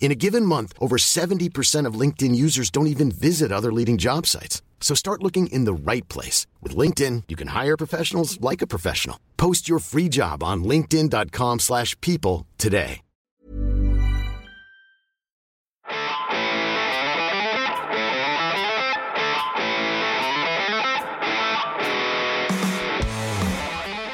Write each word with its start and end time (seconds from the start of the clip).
In 0.00 0.10
a 0.10 0.14
given 0.14 0.46
month, 0.46 0.72
over 0.80 0.96
70% 0.96 1.86
of 1.86 1.94
LinkedIn 1.94 2.34
users 2.34 2.70
don't 2.70 2.88
even 2.88 3.12
visit 3.12 3.52
other 3.52 3.72
leading 3.72 3.98
job 3.98 4.26
sites. 4.26 4.62
So 4.80 4.94
start 4.96 5.22
looking 5.22 5.46
in 5.48 5.66
the 5.66 5.74
right 5.74 6.08
place. 6.08 6.46
With 6.60 6.74
LinkedIn, 6.74 7.24
you 7.28 7.36
can 7.36 7.48
hire 7.48 7.76
professionals 7.76 8.40
like 8.40 8.62
a 8.62 8.66
professional. 8.66 9.20
Post 9.36 9.68
your 9.68 9.78
free 9.78 10.08
job 10.08 10.42
on 10.42 10.64
linkedin.com 10.64 11.60
slash 11.60 12.00
people 12.00 12.48
today. 12.58 13.02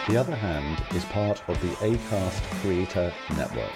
The 0.08 0.16
Other 0.18 0.36
Hand 0.36 0.84
is 0.96 1.04
part 1.06 1.42
of 1.48 1.60
the 1.60 1.68
ACAST 1.84 2.42
Creator 2.60 3.12
Network. 3.36 3.72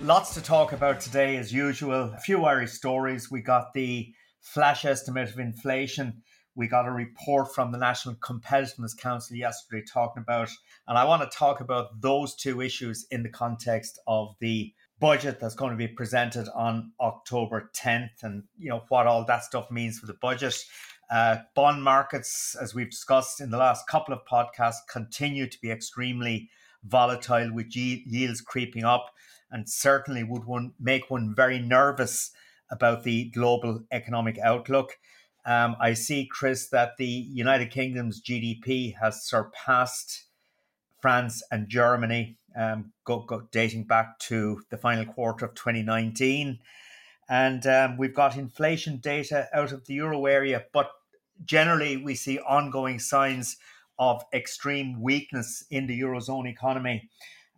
Lots 0.00 0.32
to 0.34 0.40
talk 0.40 0.72
about 0.72 1.00
today, 1.00 1.38
as 1.38 1.52
usual. 1.52 2.12
A 2.14 2.18
few 2.18 2.44
Irish 2.44 2.70
stories. 2.70 3.32
We 3.32 3.42
got 3.42 3.74
the 3.74 4.14
flash 4.40 4.84
estimate 4.84 5.28
of 5.28 5.40
inflation. 5.40 6.22
We 6.54 6.68
got 6.68 6.86
a 6.86 6.92
report 6.92 7.52
from 7.52 7.72
the 7.72 7.78
National 7.78 8.14
Competitiveness 8.14 8.96
Council 8.96 9.36
yesterday 9.36 9.84
talking 9.92 10.22
about, 10.22 10.50
and 10.86 10.96
I 10.96 11.04
want 11.04 11.28
to 11.28 11.36
talk 11.36 11.60
about 11.60 12.00
those 12.00 12.36
two 12.36 12.60
issues 12.60 13.08
in 13.10 13.24
the 13.24 13.28
context 13.28 13.98
of 14.06 14.36
the 14.38 14.72
budget 15.00 15.40
that's 15.40 15.56
going 15.56 15.72
to 15.72 15.76
be 15.76 15.88
presented 15.88 16.48
on 16.54 16.92
October 17.00 17.70
10th 17.76 18.22
and 18.22 18.44
you 18.56 18.68
know 18.68 18.84
what 18.88 19.08
all 19.08 19.24
that 19.24 19.42
stuff 19.42 19.68
means 19.68 19.98
for 19.98 20.06
the 20.06 20.16
budget. 20.22 20.54
Uh, 21.10 21.38
bond 21.56 21.82
markets, 21.82 22.56
as 22.62 22.72
we've 22.72 22.90
discussed 22.90 23.40
in 23.40 23.50
the 23.50 23.58
last 23.58 23.88
couple 23.88 24.14
of 24.14 24.20
podcasts, 24.30 24.86
continue 24.90 25.48
to 25.48 25.58
be 25.60 25.72
extremely 25.72 26.48
volatile 26.84 27.52
with 27.52 27.74
yields 27.74 28.40
creeping 28.40 28.84
up 28.84 29.10
and 29.50 29.68
certainly 29.68 30.22
would 30.22 30.44
one 30.44 30.72
make 30.78 31.10
one 31.10 31.34
very 31.34 31.58
nervous 31.58 32.30
about 32.70 33.02
the 33.02 33.24
global 33.30 33.84
economic 33.90 34.38
outlook. 34.38 34.98
Um, 35.46 35.76
I 35.80 35.94
see, 35.94 36.28
Chris, 36.30 36.68
that 36.68 36.96
the 36.98 37.06
United 37.06 37.70
Kingdom's 37.70 38.22
GDP 38.22 38.94
has 39.00 39.24
surpassed 39.24 40.24
France 41.00 41.42
and 41.50 41.68
Germany, 41.68 42.36
um, 42.56 42.92
go, 43.04 43.20
go, 43.20 43.48
dating 43.52 43.84
back 43.84 44.18
to 44.18 44.62
the 44.70 44.76
final 44.76 45.06
quarter 45.06 45.46
of 45.46 45.54
2019. 45.54 46.58
And 47.28 47.66
um, 47.66 47.96
we've 47.96 48.14
got 48.14 48.36
inflation 48.36 48.98
data 48.98 49.48
out 49.52 49.72
of 49.72 49.86
the 49.86 49.94
euro 49.94 50.26
area, 50.26 50.64
but 50.72 50.90
generally 51.44 51.96
we 51.96 52.14
see 52.14 52.38
ongoing 52.38 52.98
signs 52.98 53.56
of 53.98 54.22
extreme 54.32 55.00
weakness 55.00 55.64
in 55.70 55.86
the 55.86 56.00
eurozone 56.00 56.48
economy. 56.48 57.08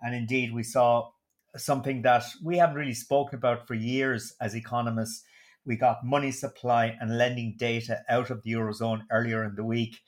And 0.03 0.15
indeed, 0.15 0.53
we 0.53 0.63
saw 0.63 1.11
something 1.57 2.03
that 2.03 2.25
we 2.43 2.59
haven't 2.59 2.77
really 2.77 2.95
spoken 2.95 3.37
about 3.37 3.67
for 3.67 3.75
years 3.75 4.35
as 4.41 4.55
economists. 4.55 5.25
We 5.65 5.77
got 5.77 6.05
money 6.05 6.31
supply 6.31 6.97
and 7.01 7.19
lending 7.19 7.57
data 7.59 8.03
out 8.09 8.31
of 8.31 8.43
the 8.43 8.53
eurozone 8.53 9.03
earlier 9.11 9.45
in 9.45 9.55
the 9.55 9.65
week, 9.65 10.01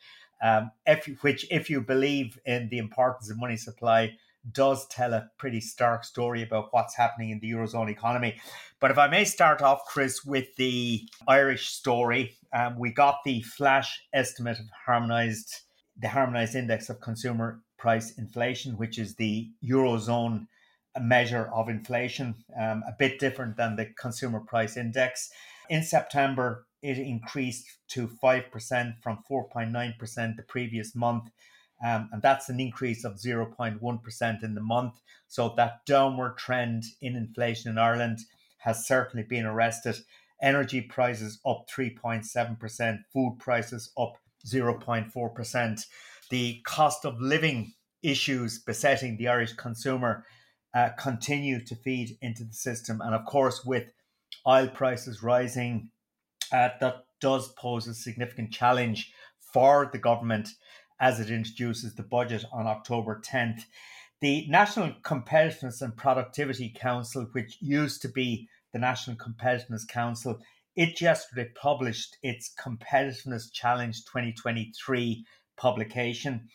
um, 0.43 0.71
if, 0.87 1.07
which, 1.21 1.47
if 1.51 1.69
you 1.69 1.81
believe 1.81 2.39
in 2.47 2.69
the 2.71 2.79
importance 2.79 3.31
of 3.31 3.39
money 3.39 3.57
supply, 3.57 4.13
does 4.51 4.89
tell 4.89 5.15
a 5.15 5.31
pretty 5.39 5.61
stark 5.61 6.05
story 6.05 6.43
about 6.43 6.69
what's 6.73 6.97
happening 6.97 7.31
in 7.31 7.39
the 7.39 7.51
eurozone 7.51 7.91
economy. 7.91 8.41
But 8.81 8.91
if 8.91 8.99
I 8.99 9.07
may 9.09 9.25
start 9.25 9.63
off, 9.63 9.85
Chris, 9.87 10.25
with 10.25 10.57
the 10.57 11.09
Irish 11.29 11.69
story, 11.69 12.37
um, 12.53 12.79
we 12.79 12.91
got 12.91 13.19
the 13.25 13.43
flash 13.43 14.03
estimate 14.13 14.59
of 14.59 14.67
harmonized 14.87 15.61
the 16.01 16.09
harmonized 16.09 16.55
index 16.55 16.89
of 16.89 17.01
consumer 17.01 17.61
price 17.79 18.17
inflation, 18.19 18.77
which 18.79 18.99
is 18.99 19.15
the 19.15 19.51
eurozone 19.63 20.47
a 20.95 21.01
measure 21.01 21.51
of 21.55 21.69
inflation, 21.69 22.35
um, 22.59 22.83
a 22.87 22.95
bit 22.99 23.19
different 23.19 23.57
than 23.57 23.77
the 23.77 23.87
consumer 23.99 24.41
price 24.41 24.77
index. 24.77 25.31
In 25.71 25.83
September, 25.83 26.67
it 26.83 26.99
increased 26.99 27.67
to 27.89 28.09
5% 28.23 29.03
from 29.03 29.19
4.9% 29.31 30.37
the 30.37 30.43
previous 30.43 30.95
month. 30.95 31.31
Um, 31.85 32.09
and 32.13 32.23
that's 32.23 32.49
an 32.49 32.61
increase 32.61 33.05
of 33.05 33.15
0.1% 33.15 34.45
in 34.45 34.55
the 34.55 34.61
month. 34.61 34.95
So 35.29 35.55
that 35.57 35.85
downward 35.87 36.37
trend 36.37 36.85
in 37.01 37.17
inflation 37.17 37.71
in 37.71 37.79
Ireland 37.79 38.19
has 38.59 38.87
certainly 38.87 39.25
been 39.25 39.47
arrested. 39.47 39.97
Energy 40.41 40.81
prices 40.81 41.41
up 41.47 41.67
3.7%, 41.69 42.99
food 43.13 43.37
prices 43.39 43.93
up 43.99 44.19
0.4%. 44.47 45.81
The 46.31 46.61
cost 46.65 47.05
of 47.05 47.21
living 47.21 47.75
issues 48.03 48.59
besetting 48.59 49.17
the 49.17 49.29
Irish 49.29 49.53
consumer 49.53 50.25
uh, 50.75 50.91
continue 50.99 51.65
to 51.65 51.75
feed 51.77 52.17
into 52.21 52.45
the 52.45 52.55
system. 52.55 53.01
And 53.01 53.15
of 53.15 53.25
course, 53.27 53.65
with 53.65 53.93
oil 54.47 54.69
prices 54.69 55.23
rising, 55.23 55.91
uh, 56.53 56.71
that 56.81 57.05
does 57.21 57.53
pose 57.53 57.87
a 57.87 57.95
significant 57.95 58.53
challenge 58.53 59.13
for 59.53 59.89
the 59.93 59.99
government 59.99 60.49
as 61.01 61.21
it 61.21 61.31
introduces 61.31 61.95
the 61.95 62.03
budget 62.03 62.45
on 62.53 62.67
October 62.67 63.21
10th. 63.25 63.65
The 64.21 64.47
National 64.49 64.93
Competitiveness 65.03 65.83
and 65.83 65.97
Productivity 65.97 66.73
Council, 66.75 67.27
which 67.33 67.59
used 67.61 68.03
to 68.03 68.09
be 68.09 68.49
the 68.73 68.79
National 68.79 69.17
Competitiveness 69.17 69.87
Council, 69.89 70.39
it 70.77 71.01
yesterday 71.01 71.51
published 71.55 72.17
its 72.23 72.53
Competitiveness 72.59 73.53
Challenge 73.53 73.97
2023 74.05 75.27
publication. 75.57 76.49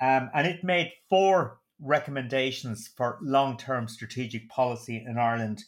Um, 0.00 0.28
and 0.34 0.46
it 0.46 0.64
made 0.64 0.92
four 1.08 1.60
recommendations 1.80 2.88
for 2.96 3.18
long 3.22 3.56
term 3.56 3.88
strategic 3.88 4.48
policy 4.48 5.04
in 5.06 5.18
Ireland. 5.18 5.64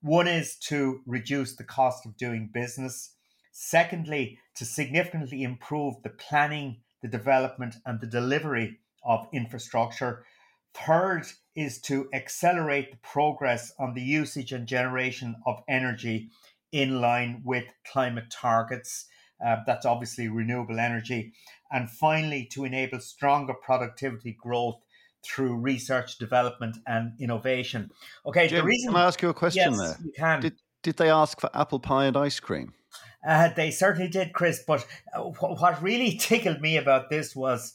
One 0.00 0.28
is 0.28 0.56
to 0.68 1.00
reduce 1.06 1.56
the 1.56 1.64
cost 1.64 2.06
of 2.06 2.16
doing 2.16 2.50
business. 2.52 3.14
Secondly, 3.50 4.38
to 4.54 4.64
significantly 4.64 5.42
improve 5.42 5.94
the 6.02 6.10
planning, 6.10 6.80
the 7.02 7.08
development, 7.08 7.74
and 7.84 8.00
the 8.00 8.06
delivery 8.06 8.78
of 9.04 9.26
infrastructure. 9.32 10.24
Third 10.74 11.26
is 11.56 11.80
to 11.82 12.08
accelerate 12.12 12.92
the 12.92 12.98
progress 12.98 13.72
on 13.78 13.94
the 13.94 14.02
usage 14.02 14.52
and 14.52 14.68
generation 14.68 15.34
of 15.46 15.62
energy 15.68 16.30
in 16.70 17.00
line 17.00 17.42
with 17.44 17.64
climate 17.84 18.30
targets. 18.30 19.06
Uh, 19.44 19.56
that's 19.66 19.86
obviously 19.86 20.28
renewable 20.28 20.78
energy. 20.78 21.32
And 21.72 21.90
finally, 21.90 22.44
to 22.52 22.64
enable 22.64 23.00
stronger 23.00 23.54
productivity 23.54 24.36
growth 24.40 24.80
through 25.24 25.56
research, 25.56 26.18
development, 26.18 26.76
and 26.86 27.12
innovation. 27.20 27.90
Okay, 28.26 28.48
Jim, 28.48 28.58
the 28.58 28.64
reason. 28.64 28.92
Can 28.92 29.00
I 29.00 29.06
ask 29.06 29.20
you 29.22 29.28
a 29.28 29.34
question 29.34 29.72
yes, 29.72 29.78
there? 29.78 29.96
You 30.04 30.12
can. 30.12 30.40
Did, 30.40 30.54
did 30.82 30.96
they 30.96 31.10
ask 31.10 31.40
for 31.40 31.50
apple 31.54 31.80
pie 31.80 32.06
and 32.06 32.16
ice 32.16 32.40
cream? 32.40 32.72
Uh, 33.26 33.50
they 33.54 33.70
certainly 33.70 34.08
did, 34.08 34.32
Chris. 34.32 34.62
But 34.66 34.86
uh, 35.14 35.22
what 35.22 35.82
really 35.82 36.12
tickled 36.20 36.60
me 36.60 36.76
about 36.76 37.10
this 37.10 37.34
was 37.34 37.74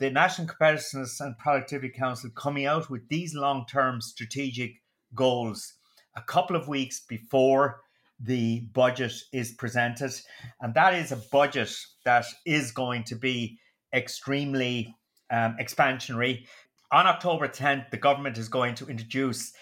the 0.00 0.10
National 0.10 0.48
Competitiveness 0.48 1.20
and 1.20 1.38
Productivity 1.38 1.90
Council 1.90 2.30
coming 2.34 2.66
out 2.66 2.90
with 2.90 3.08
these 3.08 3.34
long 3.34 3.66
term 3.66 4.00
strategic 4.00 4.82
goals 5.14 5.74
a 6.16 6.22
couple 6.22 6.56
of 6.56 6.68
weeks 6.68 7.04
before 7.08 7.80
the 8.20 8.60
budget 8.72 9.12
is 9.32 9.52
presented. 9.52 10.12
And 10.60 10.74
that 10.74 10.94
is 10.94 11.12
a 11.12 11.16
budget 11.16 11.74
that 12.04 12.26
is 12.46 12.72
going 12.72 13.04
to 13.04 13.16
be 13.16 13.58
extremely 13.92 14.94
um, 15.30 15.56
expansionary. 15.60 16.46
On 16.92 17.06
October 17.06 17.48
10th, 17.48 17.90
the 17.90 17.96
government 17.96 18.38
is 18.38 18.48
going 18.48 18.74
to 18.76 18.86
introduce 18.86 19.52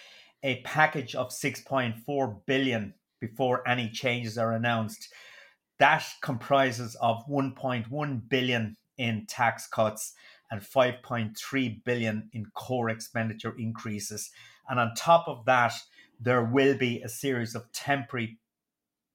a 0.42 0.60
package 0.62 1.14
of 1.14 1.30
6.4 1.30 2.40
billion 2.46 2.94
before 3.20 3.66
any 3.66 3.88
changes 3.88 4.36
are 4.36 4.52
announced. 4.52 5.08
That 5.78 6.04
comprises 6.22 6.96
of 6.96 7.24
1.1 7.28 8.28
billion 8.28 8.76
in 8.98 9.26
tax 9.26 9.66
cuts 9.66 10.12
and 10.50 10.60
5.3 10.60 11.84
billion 11.84 12.28
in 12.32 12.46
core 12.54 12.90
expenditure 12.90 13.54
increases. 13.58 14.30
And 14.68 14.78
on 14.78 14.94
top 14.94 15.26
of 15.28 15.44
that, 15.46 15.72
there 16.20 16.44
will 16.44 16.76
be 16.76 17.00
a 17.02 17.08
series 17.08 17.54
of 17.54 17.70
temporary 17.72 18.38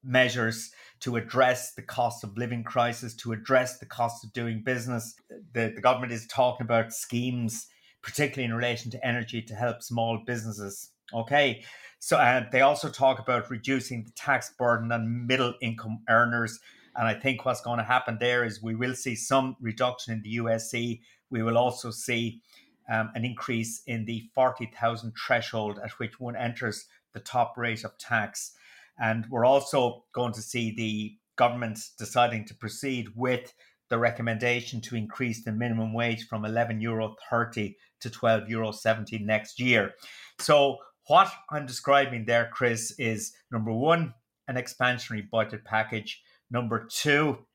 measures 0.04 0.71
to 1.01 1.15
address 1.15 1.74
the 1.74 1.81
cost 1.81 2.24
of 2.24 2.38
living 2.38 2.63
crisis, 2.63 3.15
to 3.18 3.33
address 3.33 3.77
the 3.77 3.86
cost 3.86 4.24
of 4.24 4.33
doing 4.33 4.63
business. 4.63 5.15
The, 5.54 5.74
the 5.75 5.81
government 5.81 6.13
is 6.13 6.25
talking 6.27 6.65
about 6.65 6.94
schemes, 6.94 7.68
particularly 8.07 8.45
in 8.45 8.56
relation 8.56 8.89
to 8.89 9.06
energy, 9.06 9.42
to 9.42 9.54
help 9.54 9.83
small 9.83 10.24
businesses. 10.25 10.92
Okay, 11.13 11.63
so 12.00 12.15
uh, 12.15 12.45
they 12.54 12.62
also 12.62 12.89
talk 12.89 13.19
about 13.19 13.50
reducing 13.50 14.06
the 14.06 14.12
tax 14.12 14.54
burden 14.57 14.94
on 14.94 15.27
middle 15.27 15.54
income 15.62 16.00
earners. 16.09 16.57
And 16.95 17.06
I 17.06 17.13
think 17.13 17.44
what's 17.44 17.62
going 17.62 17.80
to 17.80 17.83
happen 17.83 18.18
there 18.18 18.45
is 18.45 18.63
we 18.63 18.75
will 18.75 18.95
see 18.95 19.15
some 19.15 19.57
reduction 19.59 20.13
in 20.13 20.21
the 20.21 20.38
USC. 20.38 21.01
We 21.30 21.44
will 21.44 21.57
also 21.57 21.92
see 21.92 22.42
um, 22.89 23.12
an 23.13 23.25
increase 23.25 23.83
in 23.86 24.06
the 24.06 24.24
40,000 24.33 25.12
threshold 25.12 25.77
at 25.83 25.92
which 26.00 26.18
one 26.18 26.38
enters 26.38 26.86
the 27.13 27.19
top 27.19 27.57
rate 27.57 27.83
of 27.83 27.98
tax. 27.98 28.54
And 28.98 29.25
we're 29.30 29.45
also 29.45 30.06
going 30.13 30.31
to 30.33 30.42
see 30.42 30.74
the 30.74 31.18
government 31.36 31.80
deciding 32.00 32.45
to 32.45 32.56
proceed 32.56 33.09
with 33.15 33.54
the 33.89 33.97
recommendation 33.97 34.81
to 34.81 34.95
increase 34.95 35.43
the 35.43 35.51
minimum 35.51 35.93
wage 35.93 36.27
from 36.27 36.45
11 36.45 36.81
euro 36.81 37.15
30 37.29 37.75
to 38.01 38.09
12 38.09 38.49
euro 38.49 38.71
70 38.71 39.19
next 39.19 39.59
year. 39.59 39.93
So 40.39 40.77
what 41.07 41.31
I'm 41.49 41.65
describing 41.65 42.25
there, 42.25 42.49
Chris, 42.51 42.93
is 42.97 43.33
number 43.51 43.71
one, 43.71 44.13
an 44.47 44.55
expansionary 44.55 45.29
budget 45.29 45.63
package. 45.65 46.21
Number 46.51 46.85
two, 46.89 47.45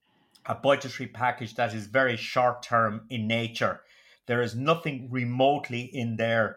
a 0.46 0.54
budgetary 0.54 1.08
package 1.08 1.54
that 1.54 1.74
is 1.74 1.86
very 1.86 2.16
short 2.16 2.62
term 2.62 3.06
in 3.10 3.26
nature. 3.26 3.80
There 4.26 4.42
is 4.42 4.54
nothing 4.54 5.08
remotely 5.10 5.82
in 5.82 6.16
there 6.16 6.56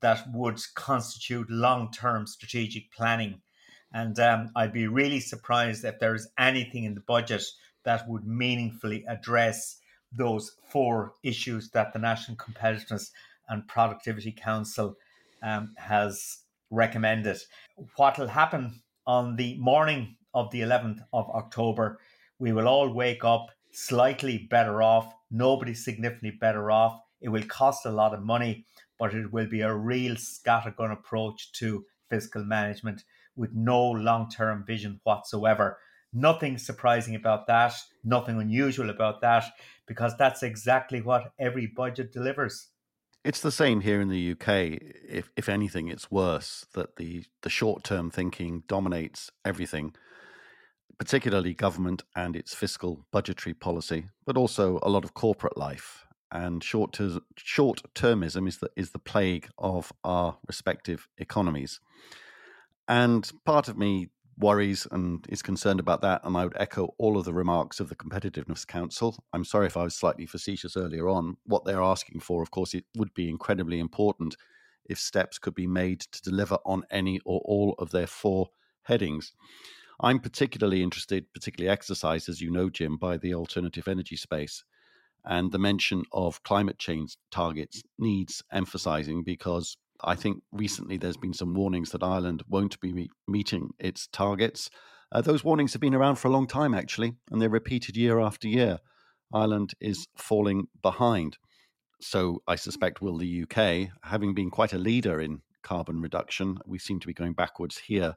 that 0.00 0.24
would 0.32 0.60
constitute 0.74 1.50
long 1.50 1.90
term 1.90 2.26
strategic 2.26 2.92
planning. 2.92 3.40
And 3.92 4.18
um, 4.18 4.50
I'd 4.54 4.72
be 4.72 4.86
really 4.86 5.20
surprised 5.20 5.84
if 5.84 5.98
there 5.98 6.14
is 6.14 6.28
anything 6.38 6.84
in 6.84 6.94
the 6.94 7.00
budget 7.00 7.42
that 7.86 8.06
would 8.08 8.26
meaningfully 8.26 9.04
address 9.08 9.78
those 10.12 10.56
four 10.68 11.14
issues 11.22 11.70
that 11.70 11.92
the 11.92 11.98
National 11.98 12.36
Competitiveness 12.36 13.10
and 13.48 13.66
Productivity 13.66 14.32
Council 14.32 14.96
um, 15.42 15.72
has 15.78 16.40
recommended. 16.70 17.38
What 17.96 18.18
will 18.18 18.28
happen 18.28 18.82
on 19.06 19.36
the 19.36 19.56
morning 19.58 20.16
of 20.34 20.50
the 20.50 20.60
11th 20.60 21.00
of 21.12 21.30
October, 21.30 21.98
we 22.38 22.52
will 22.52 22.68
all 22.68 22.92
wake 22.92 23.24
up 23.24 23.50
slightly 23.70 24.46
better 24.50 24.82
off, 24.82 25.14
nobody 25.30 25.72
significantly 25.72 26.36
better 26.38 26.70
off. 26.70 27.00
It 27.20 27.28
will 27.28 27.44
cost 27.44 27.86
a 27.86 27.90
lot 27.90 28.14
of 28.14 28.22
money, 28.22 28.66
but 28.98 29.14
it 29.14 29.32
will 29.32 29.46
be 29.46 29.60
a 29.60 29.74
real 29.74 30.16
scattergun 30.16 30.92
approach 30.92 31.52
to 31.52 31.84
fiscal 32.10 32.44
management 32.44 33.04
with 33.36 33.52
no 33.54 33.90
long 33.90 34.28
term 34.28 34.64
vision 34.66 35.00
whatsoever. 35.04 35.78
Nothing 36.18 36.56
surprising 36.56 37.14
about 37.14 37.46
that, 37.46 37.74
nothing 38.02 38.40
unusual 38.40 38.88
about 38.88 39.20
that, 39.20 39.44
because 39.86 40.16
that's 40.16 40.42
exactly 40.42 41.02
what 41.02 41.32
every 41.38 41.66
budget 41.66 42.10
delivers. 42.10 42.68
It's 43.22 43.42
the 43.42 43.52
same 43.52 43.82
here 43.82 44.00
in 44.00 44.08
the 44.08 44.32
UK. 44.32 44.80
If, 45.06 45.30
if 45.36 45.48
anything, 45.50 45.88
it's 45.88 46.10
worse 46.10 46.64
that 46.72 46.96
the, 46.96 47.24
the 47.42 47.50
short 47.50 47.84
term 47.84 48.10
thinking 48.10 48.62
dominates 48.66 49.30
everything, 49.44 49.94
particularly 50.96 51.52
government 51.52 52.02
and 52.14 52.34
its 52.34 52.54
fiscal 52.54 53.04
budgetary 53.12 53.52
policy, 53.52 54.08
but 54.24 54.38
also 54.38 54.78
a 54.82 54.88
lot 54.88 55.04
of 55.04 55.12
corporate 55.12 55.58
life 55.58 56.06
and 56.32 56.64
short 56.64 56.92
termism 56.92 58.48
is 58.48 58.58
the 58.58 58.70
is 58.74 58.90
the 58.90 58.98
plague 58.98 59.48
of 59.58 59.92
our 60.02 60.38
respective 60.46 61.08
economies. 61.18 61.78
And 62.88 63.30
part 63.44 63.68
of 63.68 63.76
me 63.76 64.08
worries 64.38 64.86
and 64.90 65.24
is 65.28 65.42
concerned 65.42 65.80
about 65.80 66.02
that. 66.02 66.20
And 66.24 66.36
I 66.36 66.44
would 66.44 66.56
echo 66.58 66.94
all 66.98 67.18
of 67.18 67.24
the 67.24 67.32
remarks 67.32 67.80
of 67.80 67.88
the 67.88 67.96
Competitiveness 67.96 68.66
Council. 68.66 69.16
I'm 69.32 69.44
sorry 69.44 69.66
if 69.66 69.76
I 69.76 69.84
was 69.84 69.94
slightly 69.94 70.26
facetious 70.26 70.76
earlier 70.76 71.08
on. 71.08 71.36
What 71.44 71.64
they're 71.64 71.82
asking 71.82 72.20
for, 72.20 72.42
of 72.42 72.50
course, 72.50 72.74
it 72.74 72.84
would 72.96 73.14
be 73.14 73.28
incredibly 73.28 73.78
important 73.78 74.36
if 74.84 74.98
steps 74.98 75.38
could 75.38 75.54
be 75.54 75.66
made 75.66 76.00
to 76.00 76.22
deliver 76.22 76.58
on 76.64 76.84
any 76.90 77.20
or 77.24 77.40
all 77.44 77.74
of 77.78 77.90
their 77.90 78.06
four 78.06 78.50
headings. 78.82 79.32
I'm 80.00 80.20
particularly 80.20 80.82
interested, 80.82 81.32
particularly 81.32 81.70
exercised, 81.70 82.28
as 82.28 82.40
you 82.40 82.50
know, 82.50 82.68
Jim, 82.68 82.96
by 82.96 83.16
the 83.16 83.34
alternative 83.34 83.88
energy 83.88 84.16
space. 84.16 84.62
And 85.24 85.50
the 85.50 85.58
mention 85.58 86.04
of 86.12 86.42
climate 86.44 86.78
change 86.78 87.16
targets 87.30 87.82
needs 87.98 88.42
emphasizing 88.52 89.24
because 89.24 89.76
I 90.02 90.14
think 90.14 90.42
recently 90.52 90.96
there's 90.96 91.16
been 91.16 91.32
some 91.32 91.54
warnings 91.54 91.90
that 91.90 92.02
Ireland 92.02 92.42
won't 92.48 92.80
be 92.80 92.92
meet, 92.92 93.10
meeting 93.26 93.70
its 93.78 94.06
targets. 94.08 94.70
Uh, 95.12 95.20
those 95.20 95.44
warnings 95.44 95.72
have 95.72 95.80
been 95.80 95.94
around 95.94 96.16
for 96.16 96.28
a 96.28 96.32
long 96.32 96.46
time, 96.46 96.74
actually, 96.74 97.14
and 97.30 97.40
they're 97.40 97.48
repeated 97.48 97.96
year 97.96 98.18
after 98.20 98.48
year. 98.48 98.78
Ireland 99.32 99.74
is 99.80 100.06
falling 100.16 100.68
behind. 100.82 101.38
So 102.00 102.42
I 102.46 102.56
suspect 102.56 103.00
will 103.00 103.18
the 103.18 103.44
UK, 103.44 103.90
having 104.02 104.34
been 104.34 104.50
quite 104.50 104.72
a 104.72 104.78
leader 104.78 105.20
in 105.20 105.40
carbon 105.62 106.00
reduction, 106.00 106.58
we 106.66 106.78
seem 106.78 107.00
to 107.00 107.06
be 107.06 107.14
going 107.14 107.32
backwards 107.32 107.78
here. 107.78 108.14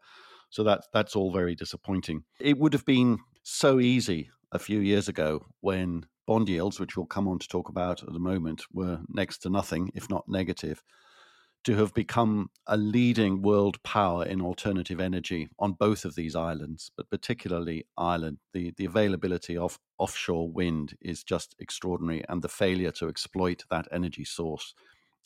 So 0.49 0.63
that's 0.63 0.87
that's 0.93 1.15
all 1.15 1.31
very 1.31 1.55
disappointing. 1.55 2.23
It 2.39 2.57
would 2.57 2.73
have 2.73 2.85
been 2.85 3.19
so 3.43 3.79
easy 3.79 4.29
a 4.51 4.59
few 4.59 4.79
years 4.79 5.07
ago 5.07 5.45
when 5.61 6.05
bond 6.25 6.49
yields, 6.49 6.79
which 6.79 6.95
we'll 6.95 7.05
come 7.05 7.27
on 7.27 7.39
to 7.39 7.47
talk 7.47 7.69
about 7.69 8.03
at 8.03 8.13
the 8.13 8.19
moment, 8.19 8.63
were 8.71 8.99
next 9.09 9.39
to 9.39 9.49
nothing, 9.49 9.91
if 9.95 10.09
not 10.09 10.27
negative, 10.27 10.83
to 11.65 11.75
have 11.75 11.93
become 11.93 12.49
a 12.67 12.77
leading 12.77 13.41
world 13.41 13.81
power 13.83 14.25
in 14.25 14.41
alternative 14.41 14.99
energy 14.99 15.49
on 15.59 15.73
both 15.73 16.05
of 16.05 16.15
these 16.15 16.35
islands, 16.35 16.91
but 16.95 17.09
particularly 17.09 17.85
Ireland. 17.97 18.39
The, 18.53 18.73
the 18.77 18.85
availability 18.85 19.57
of 19.57 19.79
offshore 19.97 20.49
wind 20.49 20.95
is 21.01 21.23
just 21.23 21.55
extraordinary, 21.59 22.23
and 22.29 22.41
the 22.41 22.47
failure 22.47 22.91
to 22.91 23.09
exploit 23.09 23.65
that 23.69 23.87
energy 23.91 24.23
source. 24.23 24.73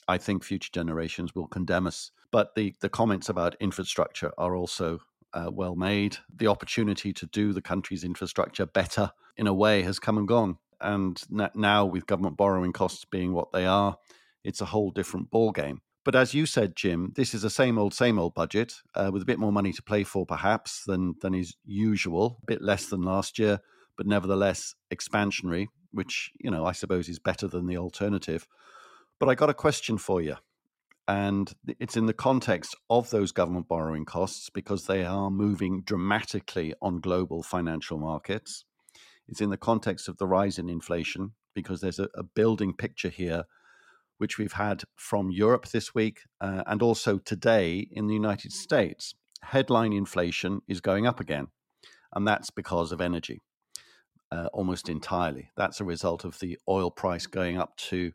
I 0.07 0.17
think 0.17 0.43
future 0.43 0.71
generations 0.73 1.33
will 1.35 1.47
condemn 1.47 1.87
us. 1.87 2.11
But 2.31 2.55
the, 2.55 2.75
the 2.81 2.89
comments 2.89 3.29
about 3.29 3.55
infrastructure 3.59 4.31
are 4.37 4.55
also 4.55 4.99
uh, 5.33 5.49
well 5.51 5.75
made. 5.75 6.17
The 6.35 6.47
opportunity 6.47 7.13
to 7.13 7.25
do 7.27 7.53
the 7.53 7.61
country's 7.61 8.03
infrastructure 8.03 8.65
better, 8.65 9.11
in 9.37 9.47
a 9.47 9.53
way, 9.53 9.83
has 9.83 9.99
come 9.99 10.17
and 10.17 10.27
gone 10.27 10.57
and 10.83 11.21
now 11.55 11.85
with 11.85 12.05
government 12.05 12.37
borrowing 12.37 12.73
costs 12.73 13.05
being 13.05 13.33
what 13.33 13.51
they 13.51 13.65
are, 13.65 13.97
it's 14.43 14.61
a 14.61 14.65
whole 14.65 14.91
different 14.91 15.31
ballgame. 15.31 15.77
But 16.05 16.15
as 16.15 16.33
you 16.33 16.45
said, 16.45 16.75
Jim, 16.75 17.13
this 17.15 17.33
is 17.33 17.43
a 17.43 17.49
same 17.49 17.77
old, 17.77 17.93
same 17.93 18.19
old 18.19 18.33
budget 18.33 18.75
uh, 18.93 19.09
with 19.13 19.21
a 19.21 19.25
bit 19.25 19.39
more 19.39 19.53
money 19.53 19.71
to 19.71 19.81
play 19.81 20.03
for, 20.03 20.25
perhaps 20.25 20.83
than 20.85 21.15
than 21.21 21.33
is 21.33 21.55
usual. 21.65 22.39
A 22.43 22.45
bit 22.45 22.61
less 22.61 22.87
than 22.87 23.01
last 23.01 23.39
year, 23.39 23.59
but 23.95 24.07
nevertheless 24.07 24.75
expansionary, 24.93 25.67
which 25.91 26.31
you 26.39 26.51
know 26.51 26.65
I 26.65 26.73
suppose 26.73 27.07
is 27.07 27.19
better 27.19 27.47
than 27.47 27.67
the 27.67 27.77
alternative. 27.77 28.47
But 29.19 29.29
I 29.29 29.35
got 29.35 29.49
a 29.49 29.53
question 29.53 29.97
for 29.97 30.21
you, 30.21 30.35
and 31.07 31.53
it's 31.79 31.95
in 31.95 32.05
the 32.05 32.13
context 32.13 32.75
of 32.89 33.09
those 33.09 33.31
government 33.31 33.69
borrowing 33.69 34.03
costs 34.03 34.49
because 34.49 34.85
they 34.85 35.05
are 35.05 35.31
moving 35.31 35.81
dramatically 35.81 36.73
on 36.81 36.99
global 36.99 37.43
financial 37.43 37.97
markets. 37.97 38.65
It's 39.27 39.41
in 39.41 39.49
the 39.49 39.57
context 39.57 40.09
of 40.09 40.17
the 40.17 40.27
rise 40.27 40.59
in 40.59 40.69
inflation 40.69 41.31
because 41.53 41.79
there's 41.79 41.99
a, 41.99 42.09
a 42.15 42.23
building 42.23 42.73
picture 42.73 43.09
here, 43.09 43.45
which 44.23 44.37
we've 44.37 44.53
had 44.53 44.83
from 44.95 45.29
Europe 45.29 45.67
this 45.67 45.93
week 45.93 46.21
uh, 46.39 46.63
and 46.65 46.81
also 46.81 47.17
today 47.17 47.85
in 47.91 48.07
the 48.07 48.13
United 48.13 48.53
States. 48.53 49.15
Headline 49.41 49.91
inflation 49.91 50.61
is 50.65 50.79
going 50.79 51.05
up 51.05 51.19
again, 51.19 51.47
and 52.15 52.25
that's 52.25 52.49
because 52.49 52.93
of 52.93 53.01
energy. 53.01 53.41
Uh, 54.31 54.47
almost 54.53 54.87
entirely. 54.87 55.49
That's 55.57 55.81
a 55.81 55.83
result 55.83 56.23
of 56.23 56.39
the 56.39 56.57
oil 56.69 56.89
price 56.89 57.27
going 57.27 57.57
up 57.57 57.75
to 57.89 58.13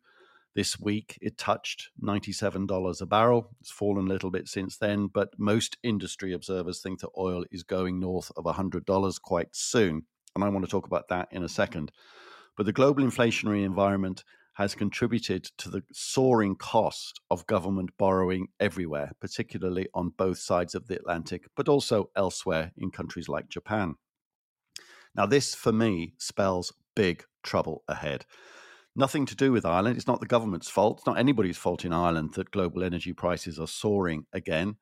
this 0.54 0.80
week. 0.80 1.18
It 1.20 1.36
touched 1.36 1.90
$97 2.02 3.02
a 3.02 3.06
barrel. 3.06 3.50
It's 3.60 3.70
fallen 3.70 4.06
a 4.06 4.08
little 4.08 4.30
bit 4.30 4.48
since 4.48 4.78
then, 4.78 5.08
but 5.08 5.28
most 5.36 5.76
industry 5.82 6.32
observers 6.32 6.80
think 6.80 7.00
that 7.00 7.10
oil 7.18 7.44
is 7.50 7.64
going 7.64 8.00
north 8.00 8.32
of 8.34 8.44
$100 8.44 9.20
quite 9.20 9.54
soon 9.54 10.06
and 10.34 10.44
I 10.44 10.48
want 10.48 10.64
to 10.64 10.70
talk 10.70 10.86
about 10.86 11.08
that 11.08 11.28
in 11.32 11.42
a 11.42 11.48
second. 11.48 11.92
But 12.56 12.66
the 12.66 12.72
global 12.72 13.04
inflationary 13.04 13.64
environment 13.64 14.24
has 14.58 14.74
contributed 14.74 15.44
to 15.56 15.70
the 15.70 15.84
soaring 15.92 16.56
cost 16.56 17.20
of 17.30 17.46
government 17.46 17.90
borrowing 17.96 18.48
everywhere, 18.58 19.12
particularly 19.20 19.86
on 19.94 20.08
both 20.18 20.36
sides 20.36 20.74
of 20.74 20.88
the 20.88 20.96
Atlantic, 20.96 21.46
but 21.56 21.68
also 21.68 22.10
elsewhere 22.16 22.72
in 22.76 22.90
countries 22.90 23.28
like 23.28 23.48
Japan. 23.48 23.94
Now, 25.14 25.26
this 25.26 25.54
for 25.54 25.70
me 25.70 26.14
spells 26.18 26.72
big 26.96 27.22
trouble 27.44 27.84
ahead. 27.86 28.26
Nothing 28.96 29.26
to 29.26 29.36
do 29.36 29.52
with 29.52 29.64
Ireland. 29.64 29.96
It's 29.96 30.08
not 30.08 30.18
the 30.18 30.26
government's 30.26 30.68
fault. 30.68 30.98
It's 30.98 31.06
not 31.06 31.20
anybody's 31.20 31.56
fault 31.56 31.84
in 31.84 31.92
Ireland 31.92 32.34
that 32.34 32.50
global 32.50 32.82
energy 32.82 33.12
prices 33.12 33.60
are 33.60 33.68
soaring 33.68 34.24
again. 34.32 34.74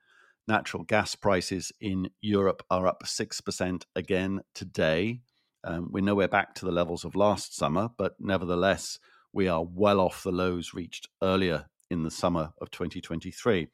Natural 0.49 0.85
gas 0.85 1.15
prices 1.15 1.71
in 1.83 2.09
Europe 2.23 2.63
are 2.71 2.87
up 2.87 3.03
6% 3.05 3.83
again 3.95 4.41
today. 4.55 5.21
Um, 5.65 5.91
we're 5.91 6.03
nowhere 6.03 6.29
back 6.29 6.55
to 6.55 6.65
the 6.65 6.73
levels 6.73 7.05
of 7.05 7.15
last 7.15 7.55
summer, 7.55 7.91
but 7.99 8.15
nevertheless, 8.19 8.99
we 9.37 9.49
are 9.49 9.63
well 9.63 10.01
off 10.01 10.23
the 10.23 10.33
lows 10.33 10.73
reached 10.73 11.09
earlier 11.23 11.67
in 11.91 12.03
the 12.03 12.11
summer 12.11 12.53
of 12.59 12.71
2023. 12.71 13.69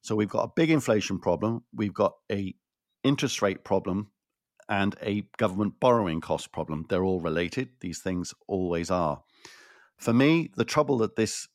So 0.00 0.16
we've 0.16 0.30
got 0.30 0.44
a 0.44 0.52
big 0.56 0.70
inflation 0.70 1.18
problem, 1.18 1.64
we've 1.74 1.92
got 1.92 2.14
a 2.32 2.54
interest 3.04 3.42
rate 3.42 3.64
problem 3.64 4.10
and 4.66 4.96
a 5.02 5.24
government 5.36 5.74
borrowing 5.78 6.22
cost 6.22 6.52
problem. 6.52 6.86
They're 6.88 7.04
all 7.04 7.20
related. 7.20 7.68
These 7.80 8.00
things 8.00 8.32
always 8.46 8.90
are. 8.90 9.22
For 9.98 10.14
me, 10.14 10.50
the 10.56 10.64
trouble 10.64 10.96
that 10.98 11.16
this 11.16 11.48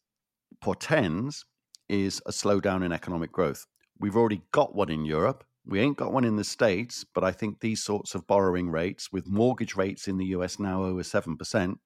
portends 0.62 1.44
is 1.90 2.22
a 2.28 2.32
slowdown 2.32 2.86
in 2.86 2.92
economic 2.92 3.32
growth. 3.32 3.66
We've 4.00 4.16
already 4.16 4.44
got 4.52 4.76
one 4.76 4.92
in 4.92 5.06
Europe. 5.06 5.44
We 5.66 5.80
ain't 5.80 5.98
got 5.98 6.14
one 6.14 6.24
in 6.24 6.36
the 6.36 6.44
States, 6.44 7.04
but 7.16 7.24
I 7.24 7.32
think 7.32 7.62
these 7.62 7.84
sorts 7.84 8.14
of 8.14 8.28
borrowing 8.28 8.70
rates, 8.70 9.12
with 9.12 9.28
mortgage 9.28 9.76
rates 9.76 10.08
in 10.08 10.18
the 10.18 10.26
US 10.28 10.60
now 10.60 10.84
over 10.84 11.02
7%, 11.02 11.78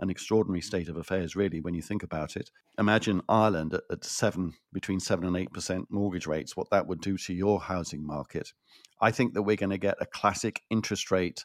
an 0.00 0.10
extraordinary 0.10 0.60
state 0.60 0.88
of 0.88 0.96
affairs, 0.96 1.36
really, 1.36 1.60
when 1.60 1.74
you 1.74 1.82
think 1.82 2.02
about 2.02 2.36
it. 2.36 2.50
Imagine 2.78 3.22
Ireland 3.28 3.74
at, 3.74 3.82
at 3.90 4.04
seven, 4.04 4.54
between 4.72 5.00
seven 5.00 5.26
and 5.26 5.36
eight 5.36 5.52
percent 5.52 5.86
mortgage 5.90 6.26
rates, 6.26 6.56
what 6.56 6.70
that 6.70 6.86
would 6.86 7.00
do 7.00 7.16
to 7.18 7.34
your 7.34 7.60
housing 7.60 8.06
market. 8.06 8.52
I 9.00 9.10
think 9.10 9.34
that 9.34 9.42
we're 9.42 9.56
going 9.56 9.70
to 9.70 9.78
get 9.78 9.96
a 10.00 10.06
classic 10.06 10.62
interest 10.70 11.10
rate, 11.10 11.44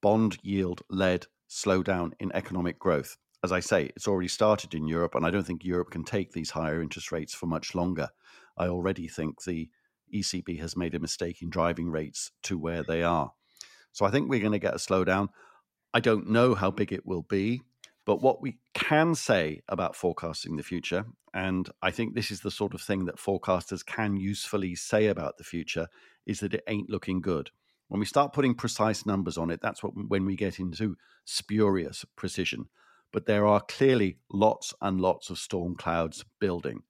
bond 0.00 0.38
yield 0.42 0.82
led 0.90 1.26
slowdown 1.48 2.12
in 2.20 2.32
economic 2.34 2.78
growth. 2.78 3.16
As 3.44 3.52
I 3.52 3.60
say, 3.60 3.90
it's 3.94 4.08
already 4.08 4.28
started 4.28 4.74
in 4.74 4.88
Europe, 4.88 5.14
and 5.14 5.24
I 5.24 5.30
don't 5.30 5.46
think 5.46 5.64
Europe 5.64 5.90
can 5.90 6.04
take 6.04 6.32
these 6.32 6.50
higher 6.50 6.82
interest 6.82 7.12
rates 7.12 7.34
for 7.34 7.46
much 7.46 7.74
longer. 7.74 8.08
I 8.56 8.66
already 8.66 9.06
think 9.06 9.42
the 9.44 9.70
ECB 10.12 10.58
has 10.60 10.76
made 10.76 10.94
a 10.94 10.98
mistake 10.98 11.42
in 11.42 11.50
driving 11.50 11.90
rates 11.90 12.32
to 12.44 12.58
where 12.58 12.82
they 12.82 13.02
are. 13.02 13.32
So 13.92 14.04
I 14.04 14.10
think 14.10 14.28
we're 14.28 14.40
going 14.40 14.52
to 14.52 14.58
get 14.58 14.74
a 14.74 14.78
slowdown. 14.78 15.28
I 15.94 16.00
don't 16.00 16.28
know 16.28 16.54
how 16.54 16.70
big 16.70 16.92
it 16.92 17.06
will 17.06 17.22
be, 17.22 17.62
but 18.08 18.22
what 18.22 18.40
we 18.40 18.56
can 18.72 19.14
say 19.14 19.60
about 19.68 19.94
forecasting 19.94 20.56
the 20.56 20.62
future, 20.62 21.04
and 21.34 21.68
I 21.82 21.90
think 21.90 22.14
this 22.14 22.30
is 22.30 22.40
the 22.40 22.50
sort 22.50 22.72
of 22.72 22.80
thing 22.80 23.04
that 23.04 23.18
forecasters 23.18 23.84
can 23.84 24.16
usefully 24.16 24.74
say 24.76 25.08
about 25.08 25.36
the 25.36 25.44
future, 25.44 25.88
is 26.24 26.40
that 26.40 26.54
it 26.54 26.64
ain't 26.66 26.88
looking 26.88 27.20
good. 27.20 27.50
When 27.88 28.00
we 28.00 28.06
start 28.06 28.32
putting 28.32 28.54
precise 28.54 29.04
numbers 29.04 29.36
on 29.36 29.50
it, 29.50 29.60
that's 29.60 29.82
what, 29.82 29.92
when 29.94 30.24
we 30.24 30.36
get 30.36 30.58
into 30.58 30.96
spurious 31.26 32.06
precision. 32.16 32.70
But 33.12 33.26
there 33.26 33.46
are 33.46 33.60
clearly 33.60 34.20
lots 34.32 34.72
and 34.80 34.98
lots 35.02 35.28
of 35.28 35.36
storm 35.36 35.74
clouds 35.74 36.24
building. 36.40 36.84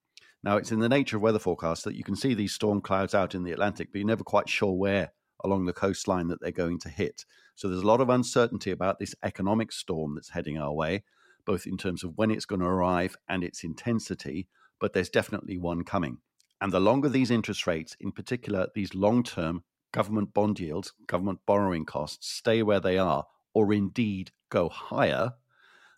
Now, 0.45 0.57
it's 0.57 0.71
in 0.71 0.79
the 0.79 0.89
nature 0.89 1.17
of 1.17 1.23
weather 1.23 1.41
forecasts 1.41 1.83
that 1.83 1.97
you 1.97 2.05
can 2.05 2.15
see 2.15 2.35
these 2.35 2.53
storm 2.53 2.81
clouds 2.81 3.13
out 3.13 3.35
in 3.35 3.43
the 3.43 3.51
Atlantic, 3.51 3.89
but 3.91 3.99
you're 3.99 4.07
never 4.07 4.23
quite 4.23 4.49
sure 4.49 4.73
where 4.73 5.11
along 5.43 5.67
the 5.67 5.73
coastline 5.73 6.29
that 6.29 6.41
they're 6.41 6.53
going 6.53 6.79
to 6.81 6.89
hit. 6.89 7.25
So 7.59 7.67
there's 7.67 7.83
a 7.83 7.87
lot 7.89 8.01
of 8.01 8.09
uncertainty 8.09 8.71
about 8.71 9.01
this 9.01 9.17
economic 9.25 9.73
storm 9.73 10.15
that's 10.15 10.29
heading 10.29 10.57
our 10.59 10.73
way, 10.73 11.03
both 11.45 11.67
in 11.67 11.77
terms 11.77 12.05
of 12.05 12.17
when 12.17 12.31
it's 12.31 12.45
going 12.45 12.61
to 12.61 12.67
arrive 12.67 13.17
and 13.29 13.43
its 13.43 13.65
intensity, 13.65 14.47
but 14.79 14.93
there's 14.93 15.09
definitely 15.09 15.59
one 15.59 15.83
coming. 15.83 16.19
And 16.61 16.71
the 16.71 16.79
longer 16.79 17.09
these 17.09 17.33
interest 17.33 17.67
rates, 17.67 17.97
in 17.99 18.13
particular 18.13 18.69
these 18.77 18.95
long 18.95 19.25
term 19.25 19.65
government 19.91 20.33
bond 20.33 20.61
yields, 20.61 20.93
government 21.09 21.41
borrowing 21.47 21.85
costs, 21.85 22.31
stay 22.31 22.63
where 22.63 22.79
they 22.79 22.97
are, 22.97 23.27
or 23.55 23.73
indeed 23.73 24.31
go 24.51 24.69
higher, 24.69 25.33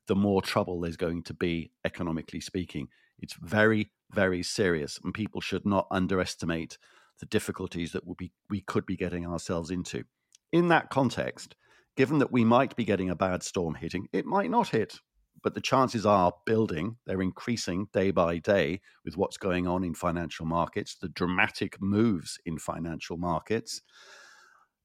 the 0.07 0.17
more 0.17 0.41
trouble 0.41 0.81
there's 0.81 0.97
going 0.97 1.23
to 1.25 1.35
be, 1.35 1.73
economically 1.85 2.41
speaking. 2.41 2.89
It's 3.19 3.35
very, 3.35 3.91
very 4.11 4.43
serious, 4.43 4.99
and 5.05 5.13
people 5.13 5.43
should 5.43 5.67
not 5.67 5.89
underestimate 5.91 6.79
the 7.19 7.27
difficulties 7.27 7.93
that 7.93 8.05
we 8.49 8.61
could 8.63 8.87
be 8.87 8.97
getting 8.97 9.27
ourselves 9.27 9.71
into. 9.71 10.05
In 10.53 10.69
that 10.69 10.91
context, 10.91 11.55
given 11.97 12.19
that 12.19 12.33
we 12.33 12.45
might 12.45 12.75
be 12.77 12.85
getting 12.85 13.11
a 13.11 13.15
bad 13.15 13.43
storm 13.43 13.75
hitting, 13.75 14.09
it 14.13 14.27
might 14.27 14.51
not 14.51 14.69
hit, 14.69 14.99
but 15.43 15.55
the 15.55 15.61
chances 15.61 16.05
are 16.05 16.33
building, 16.45 16.97
they're 17.07 17.23
increasing 17.23 17.87
day 17.93 18.11
by 18.11 18.39
day 18.39 18.81
with 19.05 19.17
what's 19.17 19.37
going 19.37 19.67
on 19.67 19.85
in 19.85 19.95
financial 19.95 20.47
markets, 20.47 20.97
the 21.01 21.09
dramatic 21.09 21.81
moves 21.81 22.39
in 22.45 22.59
financial 22.59 23.17
markets. 23.17 23.81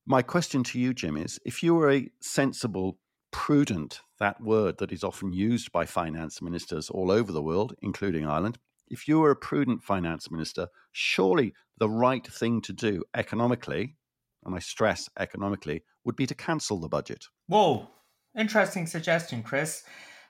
My 0.05 0.21
question 0.21 0.63
to 0.65 0.79
you, 0.79 0.93
Jim, 0.93 1.17
is 1.17 1.39
if 1.45 1.63
you 1.63 1.73
were 1.73 1.91
a 1.91 2.09
sensible, 2.21 2.99
prudent, 3.31 4.01
that 4.19 4.39
word 4.39 4.77
that 4.77 4.91
is 4.91 5.03
often 5.03 5.33
used 5.33 5.71
by 5.71 5.85
finance 5.85 6.41
ministers 6.41 6.89
all 6.89 7.11
over 7.11 7.31
the 7.31 7.41
world, 7.41 7.75
including 7.81 8.25
Ireland, 8.25 8.57
if 8.87 9.07
you 9.07 9.19
were 9.19 9.31
a 9.31 9.35
prudent 9.35 9.83
finance 9.83 10.29
minister, 10.29 10.67
surely 10.91 11.53
the 11.77 11.89
right 11.89 12.25
thing 12.25 12.61
to 12.61 12.71
do 12.71 13.03
economically, 13.15 13.97
and 14.45 14.55
I 14.55 14.59
stress 14.59 15.09
economically, 15.19 15.83
would 16.03 16.15
be 16.15 16.27
to 16.27 16.35
cancel 16.35 16.79
the 16.79 16.87
budget. 16.87 17.25
Whoa, 17.47 17.87
interesting 18.37 18.87
suggestion, 18.87 19.43
Chris. 19.43 19.83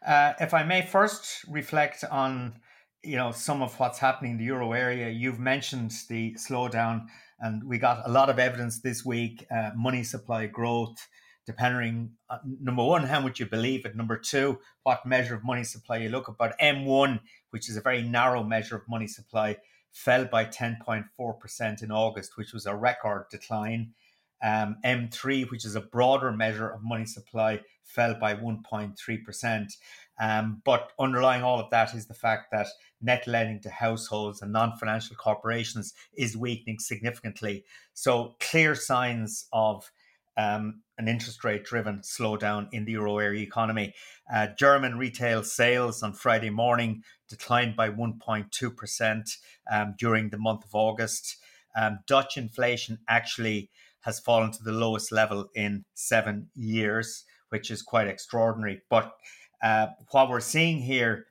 Uh, 0.06 0.34
if 0.40 0.54
I 0.54 0.64
may 0.64 0.82
first 0.84 1.46
reflect 1.48 2.04
on 2.06 2.60
you 3.04 3.18
know 3.18 3.32
some 3.32 3.62
of 3.62 3.80
what's 3.80 4.00
happening 4.00 4.32
in 4.32 4.38
the 4.38 4.46
euro 4.46 4.74
area, 4.74 5.10
you've 5.10 5.40
mentioned 5.40 5.94
the 6.10 6.34
slowdown, 6.34 7.06
and 7.40 7.64
we 7.64 7.78
got 7.78 8.08
a 8.08 8.12
lot 8.12 8.30
of 8.30 8.40
evidence 8.40 8.82
this 8.82 9.06
week. 9.06 9.46
Uh, 9.52 9.72
money 9.76 10.04
supply 10.04 10.46
growth, 10.48 11.08
depending 11.46 12.12
uh, 12.30 12.38
number 12.62 12.84
one 12.84 13.04
how 13.04 13.20
much 13.20 13.40
you 13.40 13.46
believe 13.46 13.86
it 13.86 13.96
number 13.96 14.18
two 14.18 14.58
what 14.84 15.06
measure 15.06 15.36
of 15.36 15.44
money 15.44 15.64
supply 15.64 15.98
you 15.98 16.10
look 16.10 16.28
at 16.28 16.38
but 16.38 16.58
m1 16.60 17.20
which 17.52 17.70
is 17.70 17.78
a 17.78 17.82
very 17.82 18.02
narrow 18.02 18.44
measure 18.44 18.76
of 18.76 18.82
money 18.90 19.08
supply 19.08 19.56
fell 19.92 20.26
by 20.26 20.44
10.4% 20.44 21.84
in 21.84 21.92
august 21.92 22.38
which 22.38 22.54
was 22.54 22.66
a 22.66 22.76
record 22.76 23.26
decline 23.30 23.94
um, 24.44 24.78
m3 24.84 25.50
which 25.50 25.66
is 25.66 25.76
a 25.76 25.82
broader 25.82 26.32
measure 26.32 26.70
of 26.70 26.84
money 26.84 27.06
supply 27.06 27.60
fell 27.84 28.16
by 28.20 28.36
1.3% 28.36 29.68
um, 30.20 30.62
but 30.64 30.92
underlying 31.00 31.44
all 31.44 31.60
of 31.60 31.70
that 31.70 31.94
is 31.94 32.08
the 32.08 32.14
fact 32.14 32.52
that 32.52 32.68
net 33.02 33.28
lending 33.28 33.62
to 33.62 33.70
households 33.70 34.42
and 34.42 34.52
non-financial 34.52 35.16
corporations 35.16 35.94
is 36.18 36.38
weakening 36.38 36.80
significantly 36.80 37.64
so 37.94 38.36
clear 38.40 38.76
signs 38.76 39.48
of 39.54 39.92
um, 40.38 40.82
an 40.98 41.08
interest 41.08 41.44
rate 41.44 41.64
driven 41.64 42.00
slowdown 42.00 42.68
in 42.72 42.86
the 42.86 42.94
euro 42.94 43.18
area 43.18 43.42
economy. 43.42 43.94
Uh, 44.34 44.48
German 44.58 44.98
retail 44.98 45.44
sales 45.44 46.04
on 46.04 46.14
Friday 46.14 46.50
morning 46.50 47.04
declined 47.30 47.76
by 47.76 47.90
1.2% 47.90 49.38
um, 49.72 49.96
during 49.98 50.30
the 50.30 50.38
month 50.38 50.64
of 50.64 50.74
August. 50.74 51.38
Um, 51.78 52.00
Dutch 52.08 52.38
inflation 52.38 53.00
actually 53.08 53.70
has 54.06 54.20
fallen 54.20 54.52
to 54.52 54.64
the 54.64 54.72
lowest 54.72 55.12
level 55.12 55.50
in 55.56 55.84
seven 55.96 56.48
years, 56.54 57.26
which 57.50 57.72
is 57.72 57.82
quite 57.82 58.08
extraordinary. 58.08 58.82
But 58.90 59.12
uh, 59.64 59.88
what 60.12 60.30
we're 60.30 60.40
seeing 60.40 60.80
here 60.80 61.26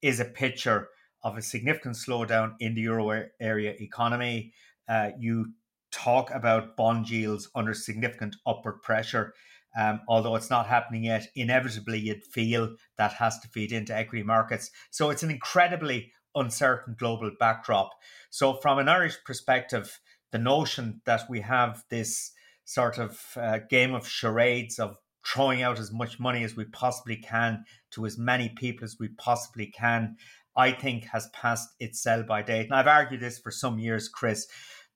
is 0.00 0.20
a 0.20 0.24
picture 0.24 0.88
of 1.22 1.36
a 1.36 1.42
significant 1.42 1.96
slowdown 1.96 2.54
in 2.60 2.74
the 2.74 2.82
euro 2.82 3.26
area 3.40 3.74
economy. 3.80 4.52
Uh, 4.88 5.10
you 5.18 5.52
talk 5.90 6.30
about 6.32 6.76
bond 6.76 7.10
yields 7.10 7.48
under 7.54 7.74
significant 7.74 8.36
upward 8.46 8.80
pressure. 8.80 9.34
Um, 9.78 10.00
although 10.08 10.36
it's 10.36 10.50
not 10.50 10.66
happening 10.66 11.04
yet, 11.04 11.28
inevitably 11.34 11.98
you'd 11.98 12.24
feel 12.24 12.76
that 12.96 13.14
has 13.14 13.38
to 13.40 13.48
feed 13.48 13.72
into 13.72 13.94
equity 13.94 14.22
markets. 14.22 14.70
So 14.90 15.10
it's 15.10 15.22
an 15.24 15.30
incredibly 15.30 16.12
uncertain 16.34 16.94
global 16.98 17.32
backdrop. 17.38 17.90
So, 18.30 18.54
from 18.54 18.78
an 18.78 18.88
Irish 18.88 19.18
perspective, 19.24 19.98
the 20.32 20.38
notion 20.38 21.00
that 21.04 21.28
we 21.28 21.40
have 21.40 21.84
this 21.90 22.32
sort 22.64 22.98
of 22.98 23.20
uh, 23.36 23.58
game 23.68 23.94
of 23.94 24.08
charades 24.08 24.78
of 24.78 24.96
throwing 25.26 25.62
out 25.62 25.78
as 25.78 25.92
much 25.92 26.18
money 26.18 26.44
as 26.44 26.56
we 26.56 26.64
possibly 26.64 27.16
can 27.16 27.64
to 27.90 28.06
as 28.06 28.16
many 28.16 28.48
people 28.48 28.84
as 28.84 28.96
we 28.98 29.08
possibly 29.08 29.66
can, 29.66 30.16
I 30.56 30.72
think 30.72 31.04
has 31.06 31.28
passed 31.30 31.68
its 31.78 32.02
sell 32.02 32.22
by 32.22 32.42
date. 32.42 32.66
And 32.66 32.74
I've 32.74 32.86
argued 32.86 33.20
this 33.20 33.38
for 33.38 33.50
some 33.50 33.78
years, 33.78 34.08
Chris 34.08 34.46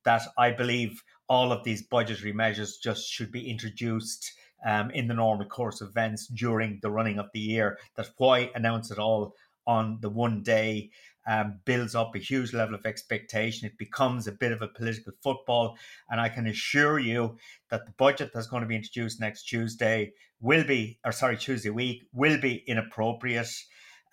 that 0.04 0.22
I 0.38 0.50
believe 0.50 1.02
all 1.28 1.50
of 1.50 1.64
these 1.64 1.82
budgetary 1.82 2.32
measures 2.32 2.76
just 2.76 3.08
should 3.08 3.32
be 3.32 3.50
introduced 3.50 4.32
um, 4.64 4.90
in 4.90 5.08
the 5.08 5.14
normal 5.14 5.46
course 5.46 5.80
of 5.80 5.88
events 5.88 6.26
during 6.28 6.78
the 6.82 6.90
running 6.90 7.18
of 7.18 7.26
the 7.32 7.40
year. 7.40 7.78
That 7.96 8.10
why 8.18 8.50
announce 8.54 8.90
it 8.90 8.98
all 8.98 9.34
on 9.66 9.98
the 10.00 10.10
one 10.10 10.42
day 10.42 10.90
um, 11.26 11.60
builds 11.64 11.94
up 11.94 12.14
a 12.14 12.18
huge 12.18 12.52
level 12.52 12.74
of 12.74 12.86
expectation. 12.86 13.66
It 13.66 13.78
becomes 13.78 14.26
a 14.26 14.32
bit 14.32 14.52
of 14.52 14.62
a 14.62 14.68
political 14.68 15.12
football. 15.22 15.76
And 16.08 16.20
I 16.20 16.28
can 16.28 16.46
assure 16.46 16.98
you 16.98 17.38
that 17.70 17.86
the 17.86 17.92
budget 17.92 18.32
that's 18.32 18.46
going 18.46 18.62
to 18.62 18.68
be 18.68 18.76
introduced 18.76 19.20
next 19.20 19.44
Tuesday 19.44 20.12
will 20.40 20.64
be, 20.64 20.98
or 21.04 21.12
sorry, 21.12 21.36
Tuesday 21.36 21.70
week, 21.70 22.02
will 22.12 22.40
be 22.40 22.62
inappropriate. 22.66 23.48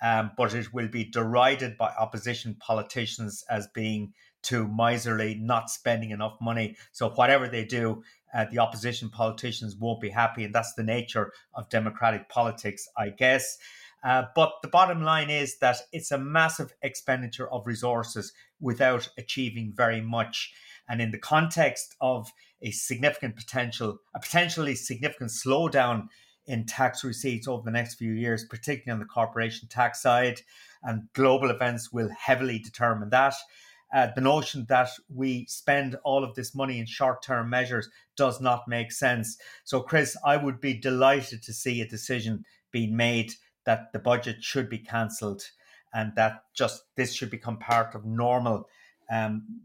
um, 0.01 0.31
but 0.35 0.53
it 0.53 0.73
will 0.73 0.87
be 0.87 1.03
derided 1.05 1.77
by 1.77 1.91
opposition 1.99 2.55
politicians 2.55 3.43
as 3.49 3.67
being 3.67 4.13
too 4.41 4.67
miserly, 4.67 5.35
not 5.35 5.69
spending 5.69 6.09
enough 6.09 6.35
money. 6.41 6.75
So 6.91 7.09
whatever 7.09 7.47
they 7.47 7.63
do, 7.63 8.03
uh, 8.33 8.45
the 8.51 8.59
opposition 8.59 9.09
politicians 9.09 9.75
won't 9.75 10.01
be 10.01 10.09
happy, 10.09 10.43
and 10.43 10.55
that's 10.55 10.73
the 10.73 10.83
nature 10.83 11.31
of 11.53 11.69
democratic 11.69 12.29
politics, 12.29 12.87
I 12.97 13.09
guess. 13.09 13.57
Uh, 14.03 14.24
but 14.36 14.53
the 14.62 14.67
bottom 14.67 15.03
line 15.03 15.29
is 15.29 15.60
that 15.60 15.77
it's 15.91 16.12
a 16.12 16.17
massive 16.17 16.74
expenditure 16.81 17.51
of 17.51 17.67
resources 17.67 18.34
without 18.60 19.10
achieving 19.17 19.72
very 19.75 20.01
much. 20.01 20.53
And 20.89 21.01
in 21.01 21.12
the 21.12 21.20
context 21.20 21.96
of 22.01 22.31
a 22.62 22.72
significant 22.72 23.36
potential, 23.36 24.00
a 24.15 24.20
potentially 24.20 24.75
significant 24.75 25.31
slowdown 25.31 26.08
in 26.46 26.65
tax 26.65 27.03
receipts 27.03 27.48
over 27.48 27.63
the 27.63 27.72
next 27.72 27.96
few 27.96 28.12
years, 28.12 28.46
particularly 28.46 28.91
on 28.93 29.00
the 29.00 29.05
corporation 29.05 29.67
tax 29.67 30.01
side. 30.01 30.41
And 30.84 31.03
global 31.13 31.51
events 31.51 31.91
will 31.93 32.10
heavily 32.10 32.60
determine 32.60 33.10
that. 33.12 33.36
Uh, 33.93 34.08
the 34.15 34.22
notion 34.22 34.65
that 34.70 34.89
we 35.13 35.46
spend 35.48 35.98
all 36.03 36.24
of 36.24 36.34
this 36.34 36.55
money 36.55 36.79
in 36.79 36.86
short 36.86 37.22
term 37.22 37.50
measures 37.50 37.89
does 38.15 38.39
not 38.39 38.67
make 38.67 38.91
sense. 38.91 39.38
So, 39.65 39.81
Chris, 39.81 40.15
I 40.25 40.38
would 40.38 40.62
be 40.62 40.74
delighted 40.74 41.43
to 41.43 41.53
see 41.53 41.81
a 41.81 41.88
decision 41.88 42.46
being 42.72 42.96
made 42.96 43.34
that 43.65 43.91
the 43.93 43.99
budget 43.99 44.43
should 44.43 44.69
be 44.69 44.79
cancelled 44.79 45.43
and 45.93 46.13
that 46.15 46.43
just 46.53 46.83
this 46.95 47.13
should 47.13 47.29
become 47.29 47.57
part 47.57 47.95
of 47.95 48.05
normal 48.05 48.67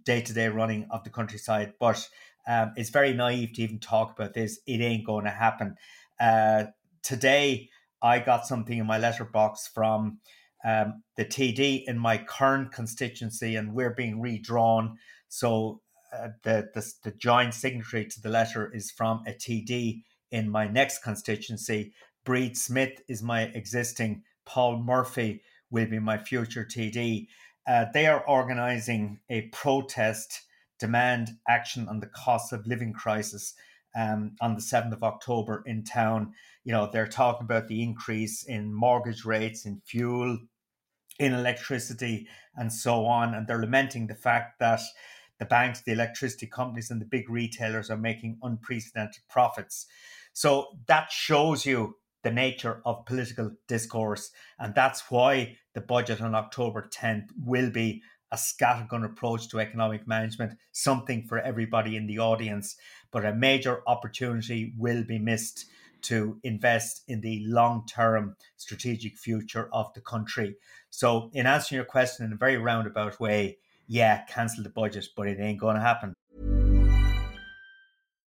day 0.05 0.21
to 0.21 0.33
day 0.33 0.49
running 0.49 0.87
of 0.91 1.05
the 1.05 1.11
countryside. 1.11 1.75
But 1.79 2.09
um, 2.49 2.73
it's 2.77 2.91
very 2.91 3.13
naive 3.13 3.53
to 3.55 3.63
even 3.63 3.79
talk 3.79 4.13
about 4.13 4.35
this. 4.35 4.59
It 4.67 4.81
ain't 4.81 5.07
going 5.07 5.25
to 5.25 5.31
happen. 5.31 5.77
Uh, 6.19 6.65
today, 7.03 7.71
I 8.03 8.19
got 8.19 8.47
something 8.47 8.79
in 8.79 8.87
my 8.87 8.99
letterbox 8.99 9.69
from 9.69 10.19
um, 10.65 11.03
the 11.17 11.25
TD 11.25 11.85
in 11.87 11.99
my 11.99 12.19
current 12.19 12.73
constituency, 12.73 13.57
and 13.57 13.73
we're 13.73 13.95
being 13.95 14.21
redrawn. 14.21 14.99
So 15.29 15.81
uh, 16.13 16.29
the, 16.43 16.69
the 16.75 16.93
the 17.05 17.11
joint 17.13 17.55
signatory 17.55 18.07
to 18.07 18.21
the 18.21 18.29
letter 18.29 18.73
is 18.73 18.91
from 18.91 19.23
a 19.27 19.33
TD 19.33 20.03
in 20.31 20.51
my 20.51 20.67
next 20.67 21.03
constituency. 21.03 21.93
Bríd 22.27 22.57
Smith 22.57 23.01
is 23.09 23.23
my 23.23 23.43
existing. 23.43 24.23
Paul 24.45 24.83
Murphy 24.83 25.43
will 25.71 25.87
be 25.87 26.01
my 26.01 26.19
future 26.19 26.65
TD. 26.65 27.29
Uh, 27.67 27.87
they 27.95 28.07
are 28.07 28.27
organising 28.27 29.21
a 29.31 29.43
protest 29.53 30.43
demand 30.79 31.31
action 31.49 31.89
on 31.89 32.01
the 32.01 32.07
cost 32.07 32.53
of 32.53 32.67
living 32.67 32.93
crisis 32.93 33.55
um, 33.97 34.37
on 34.41 34.55
the 34.55 34.61
7th 34.61 34.93
of 34.93 35.03
October 35.03 35.63
in 35.67 35.85
town. 35.85 36.33
You 36.65 36.73
know, 36.73 36.89
they're 36.93 37.07
talking 37.07 37.45
about 37.45 37.69
the 37.69 37.83
increase 37.83 38.43
in 38.43 38.75
mortgage 38.75 39.25
rates, 39.25 39.65
in 39.65 39.81
fuel, 39.85 40.39
in 41.19 41.33
electricity, 41.33 42.29
and 42.57 42.73
so 42.73 43.07
on. 43.07 43.35
And 43.35 43.47
they're 43.47 43.61
lamenting 43.61 44.07
the 44.07 44.15
fact 44.15 44.59
that 44.59 44.81
the 45.39 45.47
banks, 45.47 45.83
the 45.83 45.93
electricity 45.93 46.47
companies, 46.47 46.91
and 46.91 47.01
the 47.01 47.07
big 47.07 47.31
retailers 47.31 47.89
are 47.89 47.97
making 47.97 48.39
unprecedented 48.43 49.23
profits. 49.29 49.87
So 50.33 50.69
that 50.87 51.11
shows 51.11 51.65
you 51.65 51.97
the 52.27 52.33
nature 52.33 52.83
of 52.85 53.07
political 53.07 53.53
discourse. 53.69 54.33
And 54.59 54.75
that's 54.75 55.13
why 55.13 55.59
the 55.75 55.81
budget 55.81 56.21
on 56.21 56.35
October 56.35 56.91
10th 56.93 57.29
will 57.45 57.71
be 57.71 58.03
a 58.33 58.37
scattergun 58.37 59.05
approach 59.05 59.49
to 59.51 59.61
economic 59.61 60.09
management, 60.09 60.59
something 60.73 61.23
for 61.23 61.39
everybody 61.39 61.95
in 61.95 62.09
the 62.09 62.19
audience. 62.19 62.75
But 63.13 63.25
a 63.25 63.33
major 63.33 63.81
opportunity 63.87 64.75
will 64.77 65.05
be 65.05 65.21
missed 65.21 65.67
to 66.03 66.41
invest 66.43 67.05
in 67.07 67.21
the 67.21 67.45
long 67.47 67.87
term 67.87 68.35
strategic 68.57 69.17
future 69.17 69.69
of 69.73 69.95
the 69.95 70.01
country. 70.01 70.57
So, 70.91 71.31
in 71.33 71.47
answering 71.47 71.77
your 71.77 71.85
question 71.85 72.27
in 72.27 72.33
a 72.33 72.37
very 72.37 72.57
roundabout 72.57 73.21
way, 73.21 73.59
yeah, 73.87 74.25
cancel 74.25 74.65
the 74.65 74.71
budget, 74.71 75.07
but 75.17 75.29
it 75.29 75.39
ain't 75.39 75.61
going 75.61 75.77
to 75.77 75.81
happen. 75.81 76.13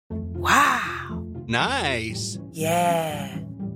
Wow. 0.10 1.26
Nice. 1.48 2.38
Yeah. 2.52 3.47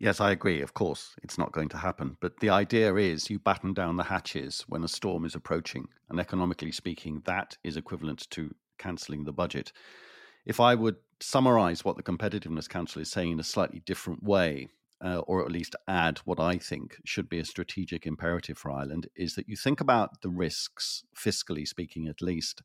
Yes, 0.00 0.20
I 0.20 0.30
agree. 0.30 0.60
Of 0.62 0.74
course, 0.74 1.16
it's 1.24 1.38
not 1.38 1.52
going 1.52 1.68
to 1.70 1.76
happen. 1.76 2.16
But 2.20 2.38
the 2.38 2.50
idea 2.50 2.94
is 2.94 3.30
you 3.30 3.40
batten 3.40 3.74
down 3.74 3.96
the 3.96 4.04
hatches 4.04 4.64
when 4.68 4.84
a 4.84 4.88
storm 4.88 5.24
is 5.24 5.34
approaching. 5.34 5.88
And 6.08 6.20
economically 6.20 6.70
speaking, 6.70 7.22
that 7.26 7.56
is 7.64 7.76
equivalent 7.76 8.30
to 8.30 8.54
cancelling 8.78 9.24
the 9.24 9.32
budget. 9.32 9.72
If 10.46 10.60
I 10.60 10.76
would 10.76 10.96
summarize 11.20 11.84
what 11.84 11.96
the 11.96 12.02
Competitiveness 12.04 12.68
Council 12.68 13.02
is 13.02 13.10
saying 13.10 13.32
in 13.32 13.40
a 13.40 13.44
slightly 13.44 13.82
different 13.84 14.22
way, 14.22 14.68
uh, 15.04 15.18
or 15.18 15.44
at 15.44 15.50
least 15.50 15.74
add 15.88 16.18
what 16.18 16.38
I 16.38 16.58
think 16.58 16.96
should 17.04 17.28
be 17.28 17.40
a 17.40 17.44
strategic 17.44 18.06
imperative 18.06 18.56
for 18.56 18.70
Ireland, 18.70 19.08
is 19.16 19.34
that 19.34 19.48
you 19.48 19.56
think 19.56 19.80
about 19.80 20.22
the 20.22 20.30
risks, 20.30 21.02
fiscally 21.16 21.66
speaking 21.66 22.06
at 22.06 22.22
least, 22.22 22.62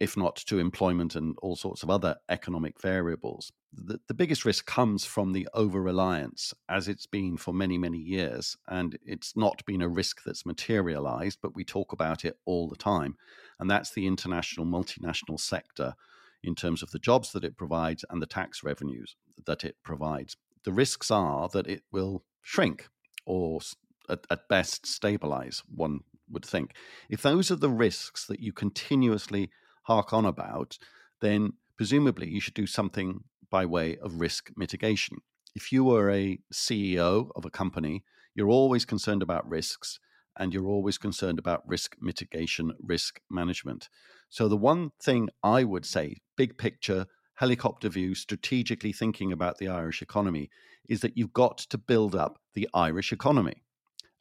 if 0.00 0.16
not 0.16 0.36
to 0.36 0.58
employment 0.58 1.14
and 1.14 1.36
all 1.42 1.54
sorts 1.54 1.82
of 1.82 1.90
other 1.90 2.16
economic 2.28 2.80
variables. 2.80 3.52
The, 3.72 4.00
the 4.08 4.14
biggest 4.14 4.44
risk 4.44 4.66
comes 4.66 5.04
from 5.04 5.32
the 5.32 5.48
over 5.54 5.80
reliance, 5.80 6.52
as 6.68 6.88
it's 6.88 7.06
been 7.06 7.36
for 7.36 7.54
many, 7.54 7.78
many 7.78 7.98
years. 7.98 8.56
And 8.68 8.98
it's 9.04 9.36
not 9.36 9.64
been 9.64 9.80
a 9.80 9.88
risk 9.88 10.24
that's 10.24 10.44
materialized, 10.44 11.38
but 11.40 11.54
we 11.54 11.64
talk 11.64 11.92
about 11.92 12.24
it 12.24 12.36
all 12.44 12.68
the 12.68 12.76
time. 12.76 13.16
And 13.60 13.70
that's 13.70 13.92
the 13.92 14.06
international, 14.06 14.66
multinational 14.66 15.38
sector 15.38 15.94
in 16.42 16.54
terms 16.54 16.82
of 16.82 16.90
the 16.90 16.98
jobs 16.98 17.32
that 17.32 17.44
it 17.44 17.56
provides 17.56 18.04
and 18.10 18.20
the 18.20 18.26
tax 18.26 18.64
revenues 18.64 19.16
that 19.46 19.64
it 19.64 19.76
provides. 19.84 20.36
The 20.64 20.72
risks 20.72 21.10
are 21.10 21.48
that 21.52 21.66
it 21.66 21.82
will 21.92 22.24
shrink 22.40 22.88
or 23.24 23.60
at, 24.08 24.26
at 24.30 24.48
best 24.48 24.86
stabilize, 24.86 25.62
one 25.72 26.00
would 26.30 26.44
think. 26.44 26.72
If 27.08 27.22
those 27.22 27.50
are 27.50 27.56
the 27.56 27.70
risks 27.70 28.26
that 28.26 28.40
you 28.40 28.52
continuously 28.52 29.50
hark 29.82 30.12
on 30.12 30.24
about, 30.24 30.78
then 31.20 31.54
presumably 31.76 32.28
you 32.28 32.40
should 32.40 32.54
do 32.54 32.66
something 32.66 33.24
by 33.50 33.66
way 33.66 33.96
of 33.98 34.20
risk 34.20 34.50
mitigation. 34.56 35.18
If 35.54 35.72
you 35.72 35.90
are 35.94 36.10
a 36.10 36.38
CEO 36.52 37.30
of 37.36 37.44
a 37.44 37.50
company, 37.50 38.04
you're 38.34 38.48
always 38.48 38.84
concerned 38.84 39.22
about 39.22 39.48
risks 39.48 39.98
and 40.38 40.54
you're 40.54 40.66
always 40.66 40.96
concerned 40.96 41.38
about 41.38 41.62
risk 41.68 41.96
mitigation, 42.00 42.72
risk 42.80 43.20
management. 43.30 43.88
So, 44.30 44.48
the 44.48 44.56
one 44.56 44.92
thing 45.02 45.28
I 45.42 45.64
would 45.64 45.84
say, 45.84 46.22
big 46.36 46.56
picture, 46.56 47.06
helicopter 47.34 47.90
view, 47.90 48.14
strategically 48.14 48.92
thinking 48.92 49.30
about 49.30 49.58
the 49.58 49.68
Irish 49.68 50.00
economy, 50.00 50.48
is 50.88 51.00
that 51.00 51.18
you've 51.18 51.34
got 51.34 51.58
to 51.58 51.76
build 51.76 52.14
up 52.14 52.38
the 52.54 52.68
Irish 52.72 53.12
economy. 53.12 53.62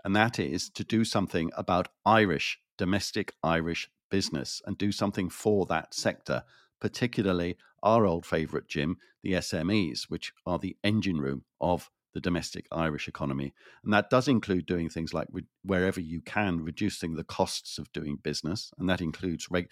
And 0.03 0.15
that 0.15 0.39
is 0.39 0.69
to 0.71 0.83
do 0.83 1.05
something 1.05 1.51
about 1.55 1.87
Irish, 2.05 2.59
domestic 2.77 3.33
Irish 3.43 3.89
business 4.11 4.61
and 4.65 4.77
do 4.77 4.91
something 4.91 5.29
for 5.29 5.65
that 5.65 5.93
sector, 5.93 6.43
particularly 6.79 7.57
our 7.81 8.05
old 8.05 8.25
favourite, 8.25 8.67
Jim, 8.67 8.97
the 9.23 9.33
SMEs, 9.33 10.03
which 10.09 10.31
are 10.45 10.59
the 10.59 10.77
engine 10.83 11.19
room 11.19 11.43
of 11.59 11.89
the 12.13 12.21
domestic 12.21 12.67
Irish 12.71 13.07
economy. 13.07 13.53
And 13.83 13.93
that 13.93 14.09
does 14.09 14.27
include 14.27 14.65
doing 14.65 14.89
things 14.89 15.13
like 15.13 15.27
re- 15.31 15.45
wherever 15.63 15.99
you 15.99 16.21
can, 16.21 16.63
reducing 16.63 17.15
the 17.15 17.23
costs 17.23 17.77
of 17.77 17.91
doing 17.93 18.17
business. 18.21 18.71
And 18.77 18.89
that 18.89 19.01
includes 19.01 19.49
reg- 19.49 19.71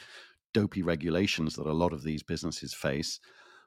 dopey 0.53 0.81
regulations 0.81 1.55
that 1.55 1.67
a 1.67 1.73
lot 1.73 1.93
of 1.93 2.03
these 2.03 2.23
businesses 2.23 2.73
face. 2.73 3.19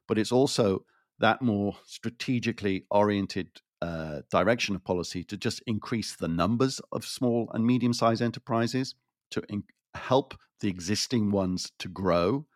But 0.09 0.19
it's 0.19 0.33
also 0.33 0.85
that 1.19 1.43
more 1.43 1.77
strategically 1.87 2.87
oriented 2.91 3.61
uh, 3.81 4.23
direction 4.31 4.75
of 4.75 4.85
policy 4.85 5.25
to 5.25 5.37
just 5.37 5.63
increase 5.67 6.17
the 6.17 6.29
numbers 6.29 6.81
of 6.93 7.05
small 7.05 7.51
and 7.53 7.67
medium 7.67 7.93
sized 7.93 8.23
enterprises, 8.23 8.95
to 9.31 9.43
in- 9.49 9.65
help 9.95 10.35
the 10.63 10.69
existing 10.69 11.31
ones 11.31 11.71
to 11.79 11.89
grow, 11.89 12.47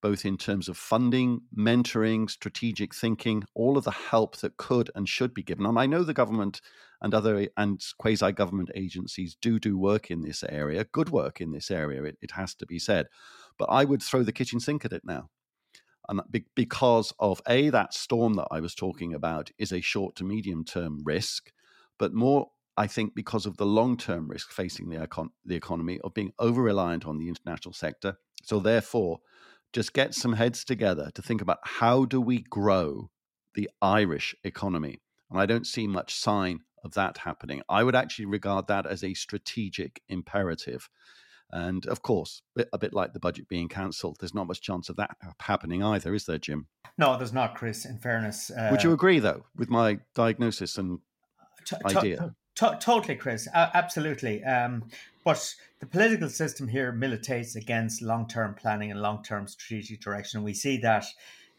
both 0.00 0.24
in 0.24 0.36
terms 0.36 0.68
of 0.68 0.76
funding, 0.76 1.40
mentoring, 1.56 2.30
strategic 2.30 2.94
thinking, 2.94 3.42
all 3.54 3.76
of 3.76 3.84
the 3.84 3.90
help 3.90 4.36
that 4.36 4.56
could 4.56 4.90
and 4.94 5.08
should 5.08 5.34
be 5.34 5.42
given. 5.42 5.66
And 5.66 5.78
I 5.78 5.86
know 5.86 6.04
the 6.04 6.14
government 6.14 6.60
and 7.02 7.12
other 7.12 7.48
and 7.56 7.82
quasi 7.98 8.30
government 8.30 8.70
agencies 8.76 9.36
do 9.40 9.58
do 9.58 9.76
work 9.76 10.10
in 10.10 10.22
this 10.22 10.44
area, 10.48 10.84
good 10.84 11.10
work 11.10 11.40
in 11.40 11.50
this 11.50 11.70
area, 11.70 12.04
it, 12.04 12.18
it 12.22 12.30
has 12.30 12.54
to 12.56 12.66
be 12.66 12.78
said. 12.78 13.08
But 13.58 13.66
I 13.66 13.84
would 13.84 14.02
throw 14.02 14.22
the 14.22 14.32
kitchen 14.32 14.60
sink 14.60 14.84
at 14.84 14.92
it 14.92 15.02
now 15.04 15.30
and 16.08 16.20
because 16.54 17.12
of 17.18 17.40
a 17.48 17.70
that 17.70 17.94
storm 17.94 18.34
that 18.34 18.48
I 18.50 18.60
was 18.60 18.74
talking 18.74 19.14
about 19.14 19.50
is 19.58 19.72
a 19.72 19.80
short 19.80 20.16
to 20.16 20.24
medium 20.24 20.64
term 20.64 21.02
risk, 21.02 21.50
but 21.98 22.12
more 22.12 22.50
I 22.76 22.86
think 22.86 23.14
because 23.14 23.46
of 23.46 23.56
the 23.56 23.66
long 23.66 23.96
term 23.96 24.28
risk 24.28 24.50
facing 24.50 24.88
the 24.88 24.96
econ- 24.96 25.30
the 25.44 25.54
economy 25.54 26.00
of 26.02 26.14
being 26.14 26.32
over 26.38 26.62
reliant 26.62 27.06
on 27.06 27.18
the 27.18 27.28
international 27.28 27.72
sector. 27.72 28.16
So 28.42 28.60
therefore, 28.60 29.20
just 29.72 29.92
get 29.92 30.14
some 30.14 30.34
heads 30.34 30.64
together 30.64 31.10
to 31.14 31.22
think 31.22 31.40
about 31.40 31.58
how 31.62 32.04
do 32.04 32.20
we 32.20 32.42
grow 32.42 33.10
the 33.54 33.70
Irish 33.80 34.34
economy, 34.44 35.00
and 35.30 35.40
I 35.40 35.46
don't 35.46 35.66
see 35.66 35.86
much 35.86 36.14
sign 36.14 36.60
of 36.84 36.94
that 36.94 37.18
happening. 37.18 37.62
I 37.68 37.82
would 37.82 37.94
actually 37.94 38.26
regard 38.26 38.66
that 38.68 38.86
as 38.86 39.02
a 39.02 39.14
strategic 39.14 40.02
imperative. 40.08 40.88
And 41.50 41.86
of 41.86 42.02
course, 42.02 42.42
a 42.72 42.78
bit 42.78 42.92
like 42.92 43.12
the 43.12 43.20
budget 43.20 43.48
being 43.48 43.68
cancelled, 43.68 44.16
there's 44.18 44.34
not 44.34 44.48
much 44.48 44.60
chance 44.60 44.88
of 44.88 44.96
that 44.96 45.16
happening 45.40 45.82
either, 45.82 46.12
is 46.14 46.26
there, 46.26 46.38
Jim? 46.38 46.66
No, 46.98 47.16
there's 47.16 47.32
not, 47.32 47.54
Chris, 47.54 47.84
in 47.84 47.98
fairness. 47.98 48.50
Uh, 48.50 48.68
Would 48.72 48.82
you 48.82 48.92
agree, 48.92 49.20
though, 49.20 49.44
with 49.56 49.70
my 49.70 49.98
diagnosis 50.14 50.78
and 50.78 50.98
t- 51.64 51.76
idea? 51.84 52.34
T- 52.54 52.66
totally, 52.80 53.16
Chris. 53.16 53.48
Uh, 53.52 53.70
absolutely. 53.74 54.44
Um, 54.44 54.84
but 55.24 55.54
the 55.80 55.86
political 55.86 56.28
system 56.28 56.68
here 56.68 56.92
militates 56.92 57.56
against 57.56 58.02
long 58.02 58.28
term 58.28 58.54
planning 58.54 58.90
and 58.90 59.00
long 59.00 59.22
term 59.22 59.48
strategic 59.48 60.00
direction. 60.00 60.42
We 60.42 60.54
see 60.54 60.76
that 60.78 61.06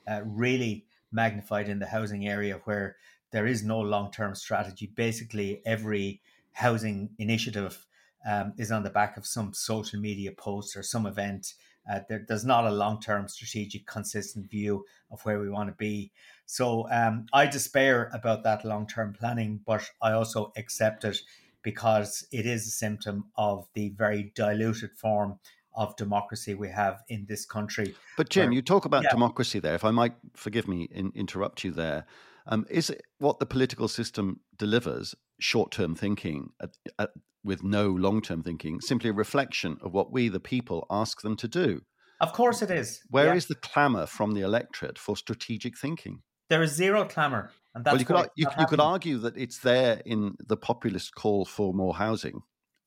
uh, 0.08 0.22
really 0.24 0.86
magnified 1.12 1.68
in 1.68 1.80
the 1.80 1.88
housing 1.88 2.28
area 2.28 2.62
where 2.66 2.96
there 3.32 3.46
is 3.48 3.64
no 3.64 3.80
long 3.80 4.12
term 4.12 4.36
strategy. 4.36 4.92
Basically, 4.96 5.62
every 5.66 6.22
housing 6.54 7.10
initiative 7.18 7.86
um, 8.26 8.54
is 8.58 8.72
on 8.72 8.84
the 8.84 8.90
back 8.90 9.18
of 9.18 9.26
some 9.26 9.54
social 9.54 10.00
media 10.00 10.32
post 10.32 10.78
or 10.78 10.84
some 10.84 11.06
event. 11.06 11.54
Uh, 11.90 12.00
there, 12.10 12.26
there's 12.28 12.46
not 12.46 12.66
a 12.66 12.72
long 12.72 13.00
term 13.00 13.28
strategic, 13.28 13.86
consistent 13.86 14.50
view 14.50 14.86
of 15.12 15.22
where 15.26 15.40
we 15.40 15.50
want 15.50 15.70
to 15.70 15.76
be. 15.76 16.12
So 16.46 16.90
um, 16.92 17.26
I 17.34 17.46
despair 17.46 18.10
about 18.14 18.44
that 18.44 18.66
long 18.66 18.88
term 18.88 19.14
planning, 19.14 19.62
but 19.66 19.90
I 20.02 20.12
also 20.12 20.52
accept 20.58 21.04
it 21.04 21.20
because 21.62 22.28
it 22.32 22.46
is 22.46 22.68
a 22.68 22.72
symptom 22.72 23.26
of 23.38 23.68
the 23.74 23.90
very 23.90 24.32
diluted 24.36 24.92
form 24.92 25.40
of 25.76 25.96
democracy 25.98 26.54
we 26.54 26.70
have 26.70 27.04
in 27.10 27.26
this 27.28 27.46
country. 27.46 27.96
But 28.18 28.30
Jim, 28.30 28.48
where, 28.48 28.54
you 28.54 28.62
talk 28.62 28.86
about 28.86 29.04
yeah. 29.04 29.10
democracy 29.10 29.60
there. 29.60 29.76
If 29.76 29.84
I 29.84 29.92
might 29.92 30.14
forgive 30.36 30.68
me, 30.68 30.88
in, 30.92 31.12
interrupt 31.16 31.64
you 31.64 31.72
there. 31.72 32.06
Um, 32.48 32.66
is 32.70 32.90
it 32.90 33.02
what 33.18 33.40
the 33.40 33.46
political 33.46 33.88
system 33.88 34.40
delivers, 34.58 35.16
short 35.40 35.72
term 35.72 35.96
thinking 35.96 36.52
at, 36.62 36.70
at, 37.00 37.10
with 37.46 37.64
no 37.64 37.88
long 37.90 38.22
term 38.22 38.44
thinking, 38.44 38.82
simply 38.82 39.12
a 39.12 39.14
reflection 39.14 39.78
of 39.82 39.94
what 39.94 40.12
we, 40.12 40.28
the 40.28 40.40
people, 40.40 40.86
ask 40.90 41.22
them 41.22 41.38
to 41.38 41.48
do? 41.48 41.82
Of 42.20 42.34
course 42.34 42.62
it 42.62 42.72
is. 42.72 43.02
Where 43.10 43.28
yeah. 43.28 43.36
is 43.36 43.46
the 43.46 43.56
clamour 43.56 44.06
from 44.06 44.34
the 44.34 44.42
electorate 44.42 44.98
for 44.98 45.16
strategic 45.16 45.78
thinking? 45.78 46.22
There 46.50 46.62
is 46.62 46.74
zero 46.74 47.06
clamour. 47.06 47.52
And 47.74 47.84
that's 47.84 47.94
well, 47.94 48.00
you 48.00 48.06
could, 48.06 48.30
you, 48.36 48.48
you 48.60 48.66
could 48.68 48.80
argue 48.80 49.18
that 49.20 49.38
it's 49.38 49.60
there 49.60 50.02
in 50.06 50.36
the 50.40 50.58
populist 50.58 51.14
call 51.16 51.46
for 51.46 51.74
more 51.74 51.96
housing 51.96 52.42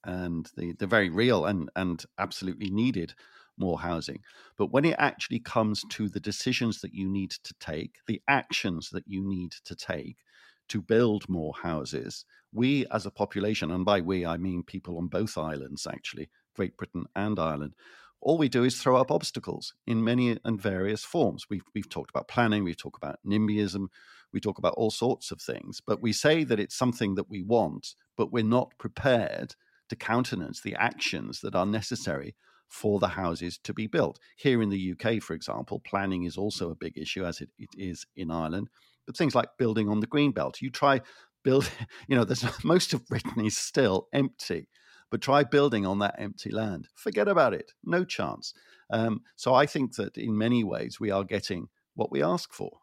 and 0.04 0.48
the, 0.56 0.72
the 0.78 0.86
very 0.86 1.10
real 1.10 1.44
and, 1.44 1.70
and 1.76 2.04
absolutely 2.18 2.70
needed 2.70 3.14
more 3.58 3.80
housing. 3.80 4.20
But 4.56 4.72
when 4.72 4.84
it 4.84 4.96
actually 4.98 5.40
comes 5.40 5.82
to 5.90 6.08
the 6.08 6.20
decisions 6.20 6.80
that 6.80 6.94
you 6.94 7.08
need 7.08 7.32
to 7.42 7.54
take, 7.60 7.96
the 8.06 8.22
actions 8.28 8.90
that 8.92 9.04
you 9.06 9.22
need 9.28 9.52
to 9.64 9.74
take 9.74 10.16
to 10.68 10.80
build 10.80 11.28
more 11.28 11.52
houses, 11.62 12.24
we 12.52 12.86
as 12.90 13.06
a 13.06 13.10
population, 13.10 13.70
and 13.70 13.84
by 13.84 14.00
we 14.00 14.24
I 14.24 14.36
mean 14.36 14.62
people 14.62 14.98
on 14.98 15.08
both 15.08 15.36
islands 15.36 15.86
actually, 15.86 16.30
Great 16.54 16.76
Britain 16.76 17.06
and 17.14 17.38
Ireland, 17.38 17.74
all 18.20 18.38
we 18.38 18.48
do 18.48 18.64
is 18.64 18.80
throw 18.80 18.96
up 18.96 19.10
obstacles 19.10 19.74
in 19.86 20.02
many 20.02 20.36
and 20.44 20.60
various 20.60 21.04
forms. 21.04 21.46
We've, 21.48 21.62
we've 21.74 21.88
talked 21.88 22.10
about 22.10 22.28
planning, 22.28 22.64
we've 22.64 22.76
talked 22.76 23.02
about 23.02 23.20
NIMBYism, 23.24 23.86
we 24.32 24.40
talk 24.40 24.58
about 24.58 24.74
all 24.74 24.90
sorts 24.90 25.30
of 25.30 25.40
things, 25.40 25.80
but 25.86 26.02
we 26.02 26.12
say 26.12 26.44
that 26.44 26.60
it's 26.60 26.76
something 26.76 27.14
that 27.14 27.30
we 27.30 27.42
want, 27.42 27.94
but 28.16 28.32
we're 28.32 28.42
not 28.42 28.72
prepared 28.78 29.54
to 29.88 29.96
countenance 29.96 30.60
the 30.60 30.74
actions 30.74 31.40
that 31.40 31.54
are 31.54 31.66
necessary 31.66 32.34
for 32.68 32.98
the 32.98 33.08
houses 33.08 33.58
to 33.64 33.72
be 33.72 33.86
built. 33.86 34.18
Here 34.36 34.60
in 34.60 34.68
the 34.68 34.92
UK, 34.92 35.22
for 35.22 35.32
example, 35.32 35.80
planning 35.80 36.24
is 36.24 36.36
also 36.36 36.70
a 36.70 36.76
big 36.76 36.98
issue, 36.98 37.24
as 37.24 37.40
it, 37.40 37.48
it 37.58 37.70
is 37.76 38.04
in 38.14 38.30
Ireland. 38.30 38.68
But 39.06 39.16
things 39.16 39.34
like 39.34 39.56
building 39.56 39.88
on 39.88 40.00
the 40.00 40.06
green 40.06 40.32
belt, 40.32 40.60
you 40.60 40.68
try 40.68 41.00
build, 41.44 41.70
you 42.08 42.16
know, 42.16 42.24
there's 42.24 42.44
most 42.64 42.92
of 42.92 43.06
Britain 43.06 43.44
is 43.44 43.56
still 43.56 44.08
empty, 44.12 44.68
but 45.10 45.20
try 45.20 45.44
building 45.44 45.86
on 45.86 45.98
that 46.00 46.16
empty 46.18 46.50
land. 46.50 46.88
Forget 46.94 47.28
about 47.28 47.54
it, 47.54 47.72
no 47.84 48.04
chance. 48.04 48.54
Um, 48.90 49.22
so 49.36 49.54
I 49.54 49.66
think 49.66 49.96
that 49.96 50.16
in 50.16 50.36
many 50.38 50.64
ways 50.64 50.98
we 50.98 51.10
are 51.10 51.24
getting 51.24 51.68
what 51.94 52.10
we 52.10 52.22
ask 52.22 52.52
for. 52.52 52.78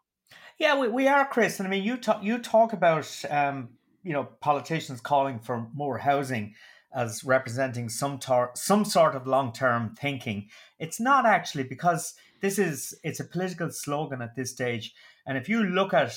Yeah, 0.58 0.78
we, 0.78 0.88
we 0.88 1.08
are, 1.08 1.26
Chris. 1.26 1.58
And 1.58 1.66
I 1.66 1.70
mean, 1.70 1.84
you 1.84 1.96
talk 1.96 2.22
you 2.22 2.38
talk 2.38 2.72
about 2.72 3.10
um, 3.30 3.70
you 4.02 4.12
know 4.12 4.24
politicians 4.40 5.00
calling 5.00 5.38
for 5.38 5.68
more 5.74 5.98
housing 5.98 6.54
as 6.94 7.24
representing 7.24 7.88
some 7.88 8.18
tar- 8.18 8.52
some 8.54 8.84
sort 8.84 9.14
of 9.14 9.26
long 9.26 9.52
term 9.52 9.94
thinking. 10.00 10.48
It's 10.78 10.98
not 10.98 11.26
actually 11.26 11.64
because 11.64 12.14
this 12.40 12.58
is 12.58 12.94
it's 13.02 13.20
a 13.20 13.24
political 13.24 13.70
slogan 13.70 14.22
at 14.22 14.34
this 14.34 14.50
stage. 14.50 14.94
And 15.26 15.36
if 15.36 15.48
you 15.48 15.62
look 15.62 15.92
at 15.92 16.16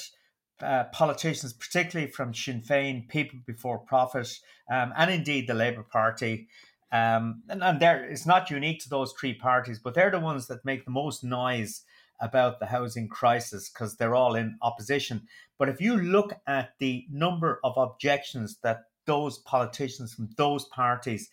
uh, 0.61 0.85
politicians, 0.85 1.53
particularly 1.53 2.11
from 2.11 2.33
Sinn 2.33 2.61
Féin, 2.61 3.07
People 3.07 3.39
Before 3.45 3.79
Profit, 3.79 4.39
um, 4.71 4.93
and 4.97 5.11
indeed 5.11 5.47
the 5.47 5.53
Labour 5.53 5.83
Party, 5.83 6.47
um, 6.91 7.43
and, 7.49 7.63
and 7.63 7.81
it's 7.81 8.25
not 8.25 8.49
unique 8.49 8.79
to 8.81 8.89
those 8.89 9.13
three 9.13 9.33
parties, 9.33 9.79
but 9.79 9.93
they're 9.93 10.11
the 10.11 10.19
ones 10.19 10.47
that 10.47 10.65
make 10.65 10.85
the 10.85 10.91
most 10.91 11.23
noise 11.23 11.83
about 12.19 12.59
the 12.59 12.65
housing 12.65 13.07
crisis 13.07 13.69
because 13.69 13.95
they're 13.95 14.15
all 14.15 14.35
in 14.35 14.57
opposition. 14.61 15.21
But 15.57 15.69
if 15.69 15.79
you 15.79 15.97
look 15.97 16.33
at 16.47 16.73
the 16.79 17.05
number 17.11 17.59
of 17.63 17.77
objections 17.77 18.57
that 18.63 18.85
those 19.05 19.39
politicians 19.39 20.13
from 20.13 20.29
those 20.37 20.65
parties 20.65 21.29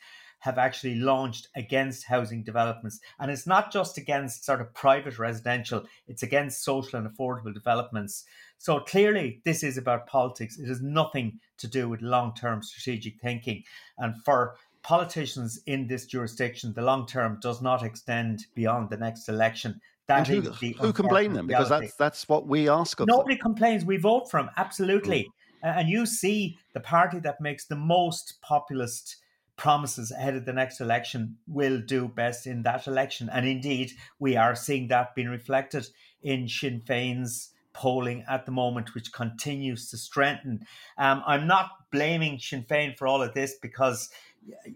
have 0.47 0.59
actually 0.59 0.95
launched 0.95 1.49
against 1.57 2.05
housing 2.05 2.45
developments. 2.45 3.01
And 3.19 3.33
it's 3.33 3.49
not 3.49 3.73
just 3.73 3.99
against 3.99 4.45
sort 4.45 4.61
of 4.61 4.73
private 4.75 5.19
residential, 5.19 5.83
it's 6.07 6.23
against 6.23 6.63
social 6.63 7.01
and 7.01 7.09
affordable 7.11 7.53
developments. 7.53 8.25
So 8.59 8.79
clearly, 8.79 9.41
this 9.45 9.65
is 9.65 9.77
about 9.77 10.07
politics. 10.07 10.57
It 10.57 10.69
has 10.69 10.81
nothing 10.81 11.41
to 11.59 11.67
do 11.67 11.89
with 11.89 12.01
long 12.01 12.33
term 12.35 12.63
strategic 12.63 13.21
thinking. 13.21 13.65
And 13.99 14.15
for 14.25 14.55
politicians 14.83 15.61
in 15.67 15.89
this 15.89 16.07
jurisdiction, 16.07 16.73
the 16.75 16.83
long 16.83 17.07
term 17.07 17.39
does 17.43 17.61
not 17.61 17.83
extend 17.83 18.47
beyond 18.55 18.89
the 18.89 18.97
next 18.97 19.29
election. 19.29 19.81
That 20.07 20.29
who, 20.29 20.43
the 20.43 20.77
who 20.81 20.93
can 20.93 21.09
blame 21.09 21.35
them? 21.35 21.49
Because 21.49 21.69
that's 21.69 21.97
that's 21.97 22.29
what 22.29 22.47
we 22.47 22.69
ask 22.69 23.01
of 23.01 23.09
Nobody 23.09 23.35
them. 23.35 23.43
complains. 23.43 23.85
We 23.85 23.97
vote 23.97 24.31
for 24.31 24.41
them, 24.41 24.51
absolutely. 24.57 25.25
Mm. 25.65 25.79
And 25.79 25.89
you 25.89 26.07
see 26.07 26.57
the 26.73 26.81
party 26.81 27.19
that 27.19 27.41
makes 27.41 27.67
the 27.67 27.75
most 27.75 28.41
populist 28.43 29.17
promises 29.57 30.11
ahead 30.11 30.37
of 30.37 30.45
the 30.45 30.53
next 30.53 30.81
election 30.81 31.37
will 31.47 31.81
do 31.81 32.09
best 32.09 32.47
in 32.47 32.63
that 32.63 32.87
election. 32.87 33.29
And 33.33 33.47
indeed, 33.47 33.93
we 34.19 34.37
are 34.37 34.55
seeing 34.55 34.89
that 34.89 35.15
being 35.15 35.29
reflected 35.29 35.87
in 36.23 36.49
Sinn 36.49 36.83
Féin's 36.85 37.51
polling 37.73 38.25
at 38.29 38.47
the 38.47 38.53
moment, 38.53 38.95
which 38.95 39.13
continues 39.13 39.91
to 39.91 39.97
strengthen. 39.97 40.65
Um, 40.97 41.23
I'm 41.27 41.47
not 41.47 41.71
blaming 41.91 42.39
Sinn 42.39 42.65
Féin 42.65 42.97
for 42.97 43.07
all 43.07 43.23
of 43.23 43.35
this 43.35 43.55
because 43.61 44.11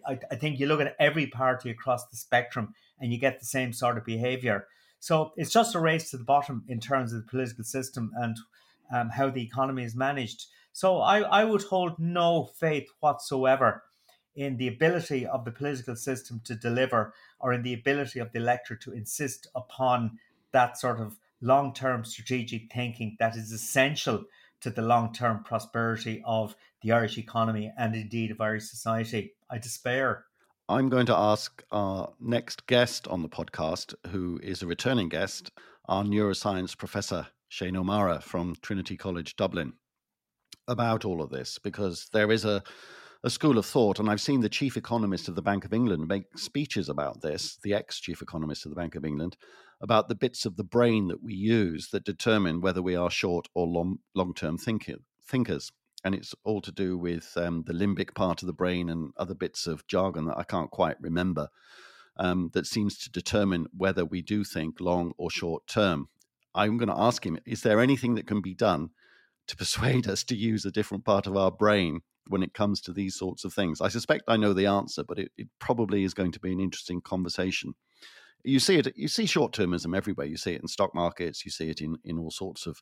I, 0.07 0.19
I, 0.31 0.37
think 0.37 0.59
you 0.59 0.67
look 0.67 0.81
at 0.81 0.97
every 0.99 1.27
party 1.27 1.71
across 1.71 2.07
the 2.09 2.17
spectrum 2.17 2.75
and 2.99 3.13
you 3.13 3.19
get 3.19 3.39
the 3.39 3.47
same 3.47 3.73
sort 3.73 3.97
of 3.97 4.05
behaviour. 4.05 4.67
So 4.99 5.33
it's 5.37 5.53
just 5.53 5.75
a 5.75 5.81
race 5.81 6.11
to 6.11 6.19
the 6.19 6.25
bottom 6.25 6.65
in 6.69 6.79
terms 6.79 7.13
of 7.13 7.23
the 7.23 7.31
political 7.31 7.65
system 7.65 8.11
and 8.17 8.37
um, 8.93 9.09
how 9.09 9.31
the 9.31 9.43
economy 9.43 9.85
is 9.85 9.97
managed. 9.97 10.47
So 10.73 11.01
I, 11.01 11.21
I 11.21 11.45
would 11.45 11.63
hold 11.63 11.99
no 11.99 12.51
faith 12.59 12.89
whatsoever 13.01 13.83
in 14.35 14.57
the 14.57 14.69
ability 14.69 15.27
of 15.27 15.45
the 15.45 15.51
political 15.51 15.97
system 15.97 16.41
to 16.45 16.55
deliver 16.55 17.13
or 17.41 17.53
in 17.53 17.63
the 17.63 17.75
ability 17.75 18.19
of 18.19 18.33
the 18.33 18.39
electorate 18.39 18.81
to 18.83 18.93
insist 18.93 19.49
upon 19.55 20.19
that 20.53 20.79
sort 20.79 21.01
of 21.01 21.19
long 21.41 21.73
term 21.73 22.05
strategic 22.05 22.73
thinking 22.73 23.17
that 23.19 23.37
is 23.37 23.53
essential 23.53 24.25
to 24.61 24.71
the 24.71 24.83
long 24.83 25.13
term 25.13 25.43
prosperity 25.43 26.23
of 26.25 26.55
the 26.83 26.93
Irish 26.93 27.19
economy 27.19 27.73
and 27.77 27.95
indeed 27.95 28.31
of 28.31 28.41
Irish 28.41 28.65
society. 28.65 29.35
I 29.51 29.59
despair. 29.59 30.25
I'm 30.69 30.89
going 30.89 31.07
to 31.07 31.17
ask 31.17 31.63
our 31.73 32.13
next 32.21 32.67
guest 32.67 33.09
on 33.09 33.23
the 33.23 33.29
podcast, 33.29 33.95
who 34.09 34.39
is 34.43 34.63
a 34.63 34.67
returning 34.67 35.09
guest, 35.09 35.51
our 35.87 36.05
neuroscience 36.05 36.77
professor, 36.77 37.27
Shane 37.49 37.77
O'Mara 37.77 38.21
from 38.21 38.55
Trinity 38.63 38.97
College 38.97 39.35
Dublin. 39.35 39.73
about 40.69 41.05
all 41.05 41.21
of 41.21 41.31
this 41.31 41.59
because 41.59 42.09
there 42.13 42.31
is 42.31 42.45
a 42.45 42.63
a 43.23 43.31
school 43.31 43.59
of 43.59 43.67
thought, 43.67 43.99
and 43.99 44.09
I've 44.09 44.21
seen 44.21 44.41
the 44.41 44.49
chief 44.49 44.77
economist 44.77 45.29
of 45.29 45.35
the 45.35 45.43
Bank 45.43 45.65
of 45.65 45.75
England 45.75 46.09
make 46.09 46.39
speeches 46.39 46.89
about 46.89 47.21
this, 47.21 47.59
the 47.63 47.75
ex 47.75 48.01
chief 48.01 48.23
economist 48.23 48.65
of 48.65 48.71
the 48.71 48.77
Bank 48.77 48.95
of 48.95 49.05
England, 49.05 49.37
about 49.81 50.09
the 50.09 50.15
bits 50.15 50.47
of 50.47 50.57
the 50.57 50.65
brain 50.65 51.09
that 51.09 51.23
we 51.23 51.35
use 51.35 51.89
that 51.91 52.05
determine 52.05 52.61
whether 52.61 52.81
we 52.81 52.95
are 52.95 53.11
short 53.11 53.49
or 53.55 53.67
long 53.67 54.35
term 54.35 54.57
thinkers. 54.57 55.73
And 56.03 56.15
it's 56.15 56.35
all 56.45 56.63
to 56.63 56.73
do 56.73 56.97
with 56.97 57.33
um, 57.37 57.65
the 57.67 57.75
limbic 57.75 58.15
part 58.15 58.43
of 58.43 58.47
the 58.47 58.55
brain 58.55 58.89
and 58.89 59.13
other 59.19 59.35
bits 59.35 59.67
of 59.67 59.87
jargon 59.87 60.25
that 60.27 60.39
I 60.39 60.45
can't 60.45 60.71
quite 60.71 60.97
remember. 61.01 61.49
Um, 62.17 62.51
that 62.55 62.67
seems 62.67 62.99
to 62.99 63.11
determine 63.11 63.67
whether 63.77 64.05
we 64.05 64.23
do 64.23 64.45
think 64.45 64.81
long 64.81 65.13
or 65.19 65.31
short 65.31 65.67
term. 65.67 66.09
I'm 66.55 66.79
going 66.79 66.89
to 66.89 66.99
ask 66.99 67.25
him: 67.25 67.39
Is 67.47 67.63
there 67.63 67.81
anything 67.81 68.15
that 68.15 68.27
can 68.27 68.41
be 68.41 68.55
done 68.55 68.91
to 69.49 69.57
persuade 69.57 70.09
us 70.09 70.25
to 70.25 70.37
use 70.37 70.65
a 70.65 70.71
different 70.71 71.05
part 71.05 71.27
of 71.27 71.37
our 71.37 71.51
brain 71.51 72.01
when 72.29 72.43
it 72.43 72.55
comes 72.55 72.81
to 72.83 72.93
these 72.93 73.17
sorts 73.17 73.45
of 73.45 73.53
things? 73.53 73.81
I 73.81 73.89
suspect 73.89 74.25
I 74.29 74.37
know 74.37 74.53
the 74.53 74.67
answer, 74.67 75.05
but 75.05 75.19
it, 75.19 75.33
it 75.37 75.49
probably 75.59 76.05
is 76.05 76.15
going 76.15 76.33
to 76.33 76.41
be 76.41 76.53
an 76.53 76.61
interesting 76.61 77.01
conversation. 77.01 77.75
You 78.43 78.59
see 78.59 78.77
it. 78.77 78.97
You 78.97 79.09
see 79.09 79.27
short 79.27 79.53
termism 79.53 79.97
everywhere. 79.97 80.27
You 80.27 80.37
see 80.37 80.55
it 80.55 80.63
in 80.63 80.69
stock 80.69 80.95
markets. 80.95 81.45
You 81.45 81.51
see 81.51 81.69
it 81.69 81.81
in 81.81 81.97
in 82.05 82.19
all 82.19 82.31
sorts 82.31 82.67
of 82.67 82.81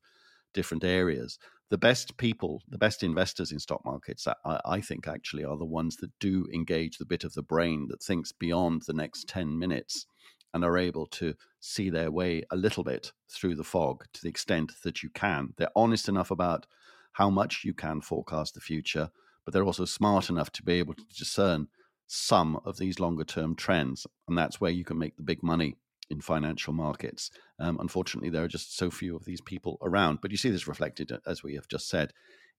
different 0.54 0.84
areas. 0.84 1.38
The 1.70 1.78
best 1.78 2.16
people, 2.16 2.62
the 2.68 2.78
best 2.78 3.02
investors 3.02 3.52
in 3.52 3.58
stock 3.58 3.84
markets, 3.84 4.26
I, 4.26 4.60
I, 4.64 4.80
think 4.80 5.06
actually 5.06 5.44
are 5.44 5.58
the 5.58 5.66
ones 5.66 5.96
that 5.96 6.10
do 6.18 6.46
engage 6.52 6.96
the 6.96 7.04
bit 7.04 7.24
of 7.24 7.34
the 7.34 7.42
brain 7.42 7.88
that 7.90 8.02
thinks 8.02 8.32
beyond 8.32 8.82
the 8.86 8.94
next 8.94 9.28
10 9.28 9.58
minutes 9.58 10.06
and 10.54 10.64
are 10.64 10.78
able 10.78 11.06
to 11.06 11.34
see 11.60 11.90
their 11.90 12.10
way 12.10 12.42
a 12.50 12.56
little 12.56 12.84
bit 12.84 13.12
through 13.28 13.54
the 13.54 13.64
fog 13.64 14.04
to 14.12 14.22
the 14.22 14.28
extent 14.28 14.72
that 14.82 15.02
you 15.02 15.10
can. 15.10 15.54
They're 15.56 15.68
honest 15.76 16.08
enough 16.08 16.30
about 16.30 16.66
how 17.12 17.30
much 17.30 17.64
you 17.64 17.74
can 17.74 18.00
forecast 18.00 18.54
the 18.54 18.60
future, 18.60 19.10
but 19.44 19.52
they're 19.52 19.64
also 19.64 19.84
smart 19.84 20.30
enough 20.30 20.50
to 20.52 20.62
be 20.62 20.74
able 20.74 20.94
to 20.94 21.04
discern 21.16 21.68
some 22.06 22.58
of 22.64 22.78
these 22.78 23.00
longer 23.00 23.24
term 23.24 23.54
trends. 23.54 24.06
And 24.26 24.36
that's 24.36 24.60
where 24.60 24.70
you 24.70 24.84
can 24.84 24.98
make 24.98 25.16
the 25.16 25.22
big 25.22 25.42
money 25.42 25.76
in 26.10 26.20
financial 26.20 26.72
markets. 26.72 27.30
Um, 27.58 27.78
unfortunately, 27.80 28.30
there 28.30 28.44
are 28.44 28.48
just 28.48 28.76
so 28.76 28.90
few 28.90 29.14
of 29.14 29.24
these 29.24 29.40
people 29.40 29.78
around. 29.82 30.20
But 30.22 30.30
you 30.30 30.36
see 30.36 30.50
this 30.50 30.68
reflected, 30.68 31.12
uh, 31.12 31.18
as 31.26 31.42
we 31.42 31.54
have 31.54 31.68
just 31.68 31.88
said, 31.88 32.12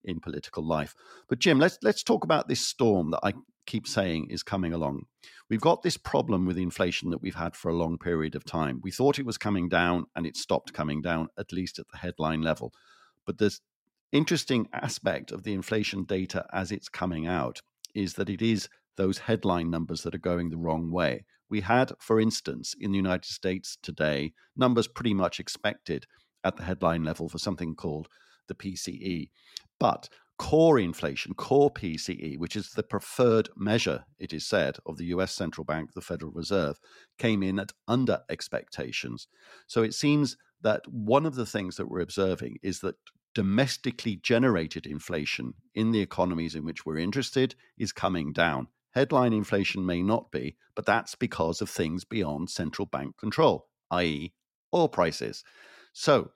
in 0.04 0.20
political 0.20 0.66
life. 0.66 0.94
But 1.28 1.40
Jim, 1.40 1.58
let's 1.58 1.78
let's 1.82 2.02
talk 2.02 2.24
about 2.24 2.48
this 2.48 2.60
storm 2.66 3.10
that 3.10 3.20
I 3.22 3.34
keep 3.66 3.86
saying 3.86 4.28
is 4.30 4.42
coming 4.42 4.72
along. 4.72 5.06
We've 5.48 5.60
got 5.60 5.82
this 5.82 5.96
problem 5.96 6.46
with 6.46 6.58
inflation 6.58 7.10
that 7.10 7.22
we've 7.22 7.34
had 7.34 7.56
for 7.56 7.70
a 7.70 7.76
long 7.76 7.98
period 7.98 8.34
of 8.34 8.44
time. 8.44 8.80
We 8.82 8.90
thought 8.90 9.18
it 9.18 9.26
was 9.26 9.38
coming 9.38 9.68
down 9.68 10.06
and 10.14 10.26
it 10.26 10.36
stopped 10.36 10.72
coming 10.72 11.02
down, 11.02 11.28
at 11.38 11.52
least 11.52 11.78
at 11.78 11.88
the 11.88 11.98
headline 11.98 12.42
level. 12.42 12.72
But 13.26 13.38
this 13.38 13.60
interesting 14.12 14.68
aspect 14.72 15.30
of 15.32 15.42
the 15.42 15.54
inflation 15.54 16.04
data 16.04 16.46
as 16.52 16.72
it's 16.72 16.88
coming 16.88 17.26
out 17.26 17.60
is 17.94 18.14
that 18.14 18.30
it 18.30 18.42
is 18.42 18.68
those 18.96 19.18
headline 19.18 19.70
numbers 19.70 20.02
that 20.02 20.14
are 20.14 20.18
going 20.18 20.50
the 20.50 20.56
wrong 20.56 20.90
way. 20.90 21.24
We 21.48 21.62
had, 21.62 21.92
for 21.98 22.20
instance, 22.20 22.74
in 22.78 22.92
the 22.92 22.96
United 22.96 23.24
States 23.24 23.76
today, 23.82 24.32
numbers 24.56 24.86
pretty 24.86 25.14
much 25.14 25.40
expected 25.40 26.06
at 26.44 26.56
the 26.56 26.62
headline 26.62 27.02
level 27.02 27.28
for 27.28 27.38
something 27.38 27.74
called 27.74 28.08
the 28.46 28.54
PCE. 28.54 29.30
But 29.78 30.08
core 30.40 30.78
inflation, 30.78 31.34
core 31.34 31.70
PCE, 31.70 32.38
which 32.38 32.56
is 32.56 32.70
the 32.70 32.82
preferred 32.82 33.50
measure, 33.54 34.06
it 34.18 34.32
is 34.32 34.46
said, 34.46 34.78
of 34.86 34.96
the 34.96 35.04
US 35.16 35.32
central 35.34 35.66
bank, 35.66 35.92
the 35.92 36.00
Federal 36.00 36.32
Reserve, 36.32 36.80
came 37.18 37.42
in 37.42 37.60
at 37.60 37.74
under 37.86 38.22
expectations. 38.30 39.28
So 39.66 39.82
it 39.82 39.92
seems 39.92 40.38
that 40.62 40.88
one 40.88 41.26
of 41.26 41.34
the 41.34 41.44
things 41.44 41.76
that 41.76 41.90
we're 41.90 42.00
observing 42.00 42.56
is 42.62 42.80
that 42.80 42.94
domestically 43.34 44.16
generated 44.16 44.86
inflation 44.86 45.52
in 45.74 45.92
the 45.92 46.00
economies 46.00 46.54
in 46.54 46.64
which 46.64 46.86
we're 46.86 46.96
interested 46.96 47.54
is 47.76 47.92
coming 47.92 48.32
down. 48.32 48.68
Headline 48.92 49.34
inflation 49.34 49.84
may 49.84 50.02
not 50.02 50.32
be, 50.32 50.56
but 50.74 50.86
that's 50.86 51.14
because 51.14 51.60
of 51.60 51.68
things 51.68 52.04
beyond 52.04 52.48
central 52.48 52.86
bank 52.86 53.18
control, 53.18 53.68
i.e., 53.90 54.32
oil 54.72 54.88
prices. 54.88 55.44
So, 55.92 56.30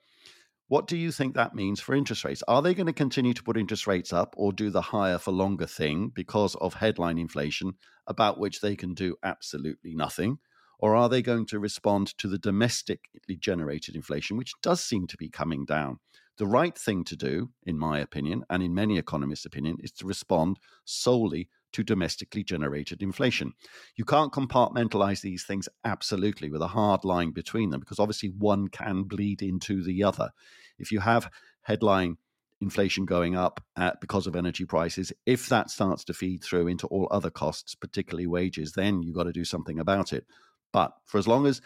what 0.67 0.87
do 0.87 0.97
you 0.97 1.11
think 1.11 1.35
that 1.35 1.53
means 1.53 1.79
for 1.79 1.93
interest 1.93 2.23
rates? 2.23 2.43
Are 2.47 2.61
they 2.61 2.73
going 2.73 2.87
to 2.87 2.93
continue 2.93 3.33
to 3.33 3.43
put 3.43 3.57
interest 3.57 3.85
rates 3.85 4.11
up 4.11 4.33
or 4.37 4.51
do 4.51 4.71
the 4.71 4.81
higher 4.81 5.19
for 5.19 5.31
longer 5.31 5.67
thing 5.67 6.11
because 6.13 6.55
of 6.55 6.75
headline 6.75 7.19
inflation 7.19 7.73
about 8.07 8.39
which 8.39 8.61
they 8.61 8.75
can 8.75 8.95
do 8.95 9.15
absolutely 9.23 9.93
nothing? 9.93 10.39
Or 10.79 10.95
are 10.95 11.07
they 11.07 11.21
going 11.21 11.45
to 11.47 11.59
respond 11.59 12.17
to 12.17 12.27
the 12.27 12.39
domestically 12.39 13.37
generated 13.37 13.95
inflation, 13.95 14.37
which 14.37 14.53
does 14.61 14.83
seem 14.83 15.07
to 15.07 15.17
be 15.17 15.29
coming 15.29 15.65
down? 15.65 15.99
The 16.37 16.47
right 16.47 16.77
thing 16.77 17.05
to 17.05 17.15
do, 17.15 17.51
in 17.65 17.77
my 17.77 17.99
opinion, 17.99 18.43
and 18.49 18.61
in 18.61 18.73
many 18.73 18.97
economists' 18.97 19.45
opinion, 19.45 19.77
is 19.79 19.91
to 19.93 20.07
respond 20.07 20.57
solely 20.83 21.47
to 21.75 21.83
domestically 21.83 22.41
generated 22.41 23.03
inflation. 23.03 23.51
You 23.97 24.05
can't 24.05 24.31
compartmentalize 24.31 25.19
these 25.19 25.43
things 25.43 25.67
absolutely 25.83 26.49
with 26.49 26.61
a 26.61 26.69
hard 26.69 27.03
line 27.03 27.31
between 27.31 27.69
them 27.69 27.81
because 27.81 27.99
obviously 27.99 28.29
one 28.29 28.69
can 28.69 29.03
bleed 29.03 29.41
into 29.41 29.83
the 29.83 30.01
other. 30.01 30.31
If 30.79 30.93
you 30.93 31.01
have 31.01 31.29
headline 31.63 32.15
inflation 32.61 33.03
going 33.03 33.35
up 33.35 33.61
at, 33.75 33.99
because 33.99 34.25
of 34.25 34.37
energy 34.37 34.63
prices, 34.63 35.11
if 35.25 35.49
that 35.49 35.69
starts 35.69 36.05
to 36.05 36.13
feed 36.13 36.41
through 36.41 36.67
into 36.67 36.87
all 36.87 37.09
other 37.11 37.29
costs, 37.29 37.75
particularly 37.75 38.25
wages, 38.25 38.71
then 38.71 39.03
you've 39.03 39.15
got 39.15 39.23
to 39.23 39.33
do 39.33 39.43
something 39.43 39.77
about 39.77 40.13
it. 40.13 40.25
But 40.71 40.93
for 41.03 41.17
as 41.17 41.27
long 41.27 41.45
as 41.45 41.59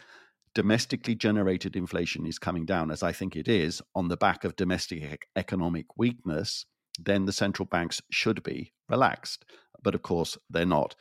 domestically 0.56 1.14
generated 1.14 1.76
inflation 1.76 2.26
is 2.26 2.40
coming 2.40 2.66
down, 2.66 2.90
as 2.90 3.04
I 3.04 3.12
think 3.12 3.36
it 3.36 3.48
is, 3.48 3.80
on 3.94 4.08
the 4.08 4.18
back 4.18 4.44
of 4.44 4.56
domestic 4.56 5.28
economic 5.36 5.86
weakness, 5.96 6.66
then 7.00 7.26
the 7.26 7.32
central 7.32 7.68
banks 7.68 8.02
should 8.10 8.42
be 8.42 8.74
relaxed 8.90 9.46
but 9.84 9.96
of 9.96 10.02
course 10.02 10.38
they're 10.50 10.66
not. 10.66 10.96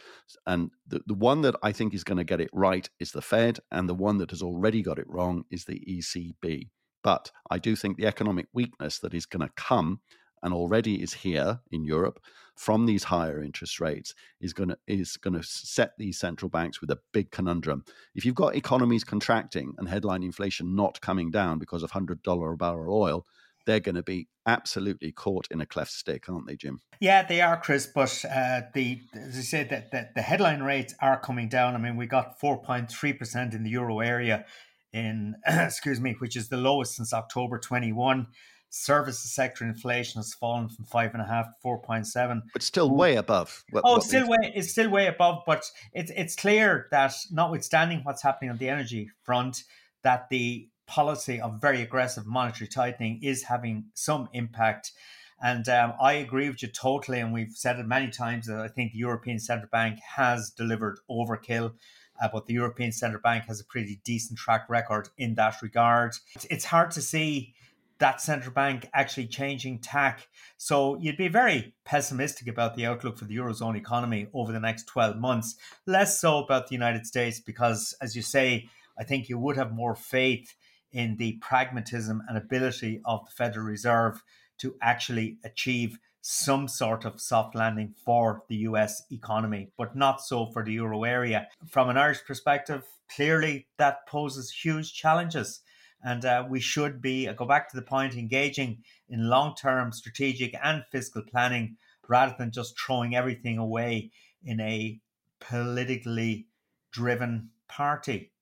And 0.47 0.71
the, 0.87 1.01
the 1.07 1.14
one 1.14 1.43
that 1.43 1.57
I 1.62 1.73
think 1.73 1.95
is 1.95 2.05
going 2.05 2.19
to 2.19 2.25
get 2.25 2.41
it 2.41 2.51
right 2.53 2.88
is 2.99 3.12
the 3.12 3.23
Fed, 3.23 3.61
and 3.71 3.88
the 3.88 3.95
one 3.95 4.19
that 4.19 4.31
has 4.31 4.43
already 4.43 4.83
got 4.83 4.99
it 4.99 5.09
wrong 5.09 5.45
is 5.51 5.64
the 5.64 5.81
ECB. 5.88 6.69
But 7.03 7.31
I 7.51 7.59
do 7.59 7.77
think 7.77 7.97
the 7.97 8.07
economic 8.07 8.47
weakness 8.53 8.99
that 9.01 9.14
is 9.14 9.27
going 9.27 9.47
to 9.47 9.55
come 9.55 10.01
and 10.43 10.55
already 10.55 11.03
is 11.03 11.14
here 11.14 11.61
in 11.71 11.85
Europe 11.85 12.21
from 12.57 12.87
these 12.87 13.05
higher 13.05 13.43
interest 13.43 13.81
rates 13.81 14.14
is 14.41 14.53
going 14.53 14.69
to 14.69 14.79
is 14.87 15.17
going 15.17 15.35
to 15.35 15.43
set 15.43 15.93
these 15.99 16.19
central 16.19 16.49
banks 16.49 16.81
with 16.81 16.91
a 16.91 16.99
big 17.12 17.31
conundrum. 17.31 17.85
If 18.14 18.25
you've 18.25 18.35
got 18.35 18.57
economies 18.57 19.05
contracting 19.05 19.75
and 19.79 19.88
headline 19.88 20.23
inflation 20.23 20.75
not 20.75 21.01
coming 21.01 21.31
down 21.31 21.59
because 21.59 21.83
of 21.83 21.93
hundred 21.93 22.23
dollar 22.23 22.53
a 22.53 22.57
barrel 22.57 23.01
oil, 23.01 23.27
they're 23.68 23.81
going 23.81 23.96
to 23.96 24.02
be 24.02 24.26
absolutely 24.46 25.12
caught 25.12 25.46
in 25.50 25.61
a 25.61 25.66
cleft 25.66 25.92
stick, 25.92 26.26
aren't 26.26 26.46
they, 26.46 26.57
Jim? 26.57 26.81
Yeah, 27.00 27.22
they 27.22 27.42
are, 27.42 27.61
Chris. 27.61 27.87
But 27.87 28.24
uh, 28.24 28.62
the 28.72 29.02
as 29.14 29.37
I 29.37 29.42
said, 29.42 29.68
that 29.68 29.90
the, 29.90 30.09
the 30.14 30.22
headline 30.22 30.62
rates 30.62 30.94
are 31.02 31.20
coming 31.20 31.50
down. 31.50 31.74
I 31.74 31.78
mean, 31.78 31.96
we 31.96 32.07
got 32.07 32.40
four 32.40 32.62
point 32.62 32.90
three 32.90 33.12
percent 33.12 33.52
in 33.52 33.62
the 33.62 33.70
euro 33.70 34.00
area, 34.00 34.46
in 34.94 35.37
excuse 35.46 36.00
me, 36.00 36.16
which 36.18 36.35
is 36.35 36.48
the 36.48 36.57
lowest 36.57 36.96
since 36.96 37.12
October 37.12 37.59
twenty 37.59 37.92
one. 37.92 38.28
Services 38.70 39.35
sector 39.35 39.64
inflation 39.64 40.18
has 40.18 40.35
fallen 40.35 40.68
from 40.68 40.85
five 40.85 41.14
and 41.14 41.22
a 41.22 41.26
half 41.26 41.46
to 41.46 41.52
four 41.62 41.78
point 41.81 42.07
seven, 42.07 42.42
but 42.54 42.62
still 42.62 42.90
way 42.90 43.16
above. 43.16 43.64
What, 43.70 43.83
oh, 43.85 43.92
what 43.94 44.02
still 44.02 44.28
way 44.28 44.52
it's 44.54 44.70
still 44.70 44.88
way 44.88 45.09
above. 45.09 45.42
But 45.46 45.70
it's 45.92 46.11
it's 46.16 46.37
clear 46.37 46.87
that 46.90 47.14
notwithstanding 47.31 48.00
what's 48.02 48.22
happening 48.22 48.50
on 48.50 48.57
the 48.59 48.68
energy 48.70 49.11
front, 49.24 49.64
that 50.04 50.28
the 50.31 50.68
policy 50.88 51.40
of 51.40 51.61
very 51.61 51.83
aggressive 51.83 52.27
monetary 52.27 52.66
tightening 52.66 53.20
is 53.22 53.44
having 53.44 53.85
some 53.94 54.29
impact. 54.33 54.92
And 55.40 55.68
um, 55.68 55.92
I 56.01 56.14
agree 56.14 56.48
with 56.48 56.62
you 56.62 56.68
totally. 56.68 57.20
And 57.20 57.33
we've 57.33 57.53
said 57.53 57.79
it 57.79 57.87
many 57.87 58.11
times 58.11 58.46
that 58.46 58.59
I 58.59 58.66
think 58.66 58.92
the 58.92 58.98
European 58.98 59.38
Central 59.38 59.68
Bank 59.70 60.01
has 60.16 60.51
delivered 60.51 60.98
overkill. 61.09 61.74
Uh, 62.20 62.29
but 62.33 62.46
the 62.46 62.55
European 62.55 62.90
Central 62.90 63.22
Bank 63.22 63.44
has 63.44 63.61
a 63.61 63.64
pretty 63.64 64.01
decent 64.05 64.38
track 64.38 64.68
record 64.68 65.09
in 65.16 65.37
that 65.37 65.62
regard. 65.62 66.16
It's, 66.35 66.46
it's 66.51 66.64
hard 66.64 66.90
to 66.92 67.01
see 67.01 67.55
that 67.98 68.20
central 68.20 68.53
bank 68.53 68.88
actually 68.94 69.27
changing 69.27 69.81
tack. 69.81 70.29
So 70.57 70.96
you'd 71.01 71.16
be 71.16 71.29
very 71.29 71.74
pessimistic 71.85 72.48
about 72.48 72.74
the 72.74 72.87
outlook 72.87 73.18
for 73.18 73.24
the 73.24 73.37
Eurozone 73.37 73.77
economy 73.77 74.29
over 74.33 74.53
the 74.53 74.61
next 74.61 74.87
12 74.87 75.16
months, 75.16 75.57
less 75.87 76.20
so 76.20 76.38
about 76.38 76.68
the 76.68 76.74
United 76.74 77.07
States, 77.07 77.40
because 77.40 77.94
as 78.01 78.14
you 78.14 78.22
say, 78.22 78.68
I 78.98 79.05
think 79.05 79.29
you 79.29 79.38
would 79.38 79.57
have 79.57 79.72
more 79.72 79.94
faith 79.94 80.55
in 80.92 81.16
the 81.16 81.38
pragmatism 81.40 82.22
and 82.29 82.37
ability 82.37 83.01
of 83.05 83.24
the 83.24 83.31
Federal 83.31 83.66
Reserve 83.66 84.22
to 84.59 84.77
actually 84.83 85.38
achieve 85.44 85.98
some 86.20 86.68
sort 86.68 87.05
of 87.05 87.20
soft 87.20 87.55
landing 87.55 87.94
for 88.05 88.42
the 88.48 88.57
US 88.57 89.03
economy, 89.11 89.70
but 89.77 89.96
not 89.96 90.20
so 90.20 90.46
for 90.53 90.64
the 90.64 90.72
euro 90.72 91.05
area. 91.05 91.48
From 91.66 91.88
an 91.88 91.96
Irish 91.96 92.24
perspective, 92.27 92.85
clearly 93.14 93.66
that 93.79 94.07
poses 94.07 94.51
huge 94.51 94.92
challenges. 94.92 95.61
And 96.03 96.24
uh, 96.24 96.44
we 96.48 96.61
should 96.61 97.01
be, 97.01 97.29
I 97.29 97.33
go 97.33 97.44
back 97.44 97.70
to 97.70 97.77
the 97.77 97.83
point, 97.83 98.14
engaging 98.14 98.83
in 99.09 99.29
long 99.29 99.55
term 99.55 99.92
strategic 99.92 100.55
and 100.62 100.85
fiscal 100.92 101.22
planning 101.22 101.77
rather 102.09 102.35
than 102.38 102.51
just 102.51 102.79
throwing 102.79 103.16
everything 103.16 103.59
away 103.59 104.11
in 104.44 104.61
a 104.61 105.01
politically 105.40 106.46
driven 106.92 107.51
party. 107.68 108.33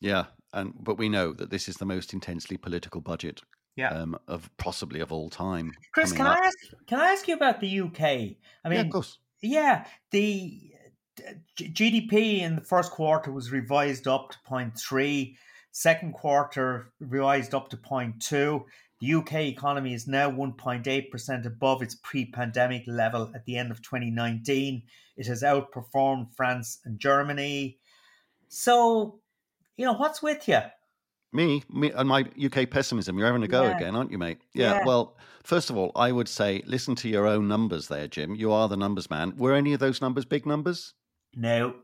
Yeah, 0.00 0.26
and 0.52 0.74
but 0.80 0.98
we 0.98 1.08
know 1.08 1.32
that 1.32 1.50
this 1.50 1.68
is 1.68 1.76
the 1.76 1.84
most 1.84 2.12
intensely 2.12 2.56
political 2.56 3.00
budget 3.00 3.42
yeah. 3.76 3.90
um, 3.90 4.18
of 4.28 4.50
possibly 4.58 5.00
of 5.00 5.12
all 5.12 5.30
time. 5.30 5.72
Chris, 5.92 6.12
can 6.12 6.26
up. 6.26 6.38
I 6.38 6.46
ask? 6.46 6.58
Can 6.86 7.00
I 7.00 7.12
ask 7.12 7.26
you 7.28 7.34
about 7.34 7.60
the 7.60 7.80
UK? 7.80 8.00
I 8.02 8.68
mean, 8.68 8.72
yeah, 8.72 8.80
of 8.80 8.90
course. 8.90 9.18
Yeah, 9.40 9.86
the 10.10 10.72
GDP 11.58 12.40
in 12.40 12.56
the 12.56 12.62
first 12.62 12.92
quarter 12.92 13.32
was 13.32 13.50
revised 13.50 14.06
up 14.06 14.30
to 14.30 14.38
0.3, 14.48 15.36
second 15.72 16.12
quarter 16.12 16.92
revised 17.00 17.54
up 17.54 17.68
to 17.70 17.76
0.2. 17.76 18.64
The 19.00 19.14
UK 19.14 19.34
economy 19.46 19.94
is 19.94 20.06
now 20.06 20.30
1.8% 20.30 21.46
above 21.46 21.82
its 21.82 21.96
pre 21.96 22.26
pandemic 22.26 22.84
level 22.86 23.32
at 23.34 23.44
the 23.46 23.56
end 23.56 23.72
of 23.72 23.82
2019. 23.82 24.82
It 25.16 25.26
has 25.26 25.42
outperformed 25.42 26.32
France 26.34 26.78
and 26.84 26.98
Germany. 27.00 27.78
So, 28.48 29.21
you 29.76 29.84
know, 29.86 29.92
what's 29.94 30.22
with 30.22 30.48
you? 30.48 30.60
Me, 31.32 31.62
me, 31.72 31.90
and 31.92 32.08
my 32.08 32.26
UK 32.42 32.68
pessimism. 32.70 33.16
You're 33.16 33.26
having 33.26 33.42
a 33.42 33.48
go 33.48 33.62
Yeah. 33.62 33.76
again, 33.76 33.96
aren't 33.96 34.10
you, 34.12 34.18
mate? 34.18 34.38
Yeah, 34.54 34.74
Yeah. 34.74 34.84
Well, 34.84 35.16
first 35.44 35.70
of 35.70 35.76
all, 35.78 35.90
I 35.96 36.12
would 36.12 36.28
say 36.28 36.62
listen 36.66 36.94
to 36.96 37.08
your 37.08 37.26
own 37.26 37.48
numbers 37.48 37.88
there, 37.88 38.06
Jim. 38.06 38.34
You 38.34 38.52
are 38.52 38.68
the 38.68 38.76
numbers 38.76 39.08
man. 39.08 39.34
Were 39.36 39.54
any 39.54 39.72
of 39.72 39.80
those 39.80 40.02
numbers 40.02 40.24
big 40.26 40.44
numbers? 40.46 40.92
No. 41.34 41.74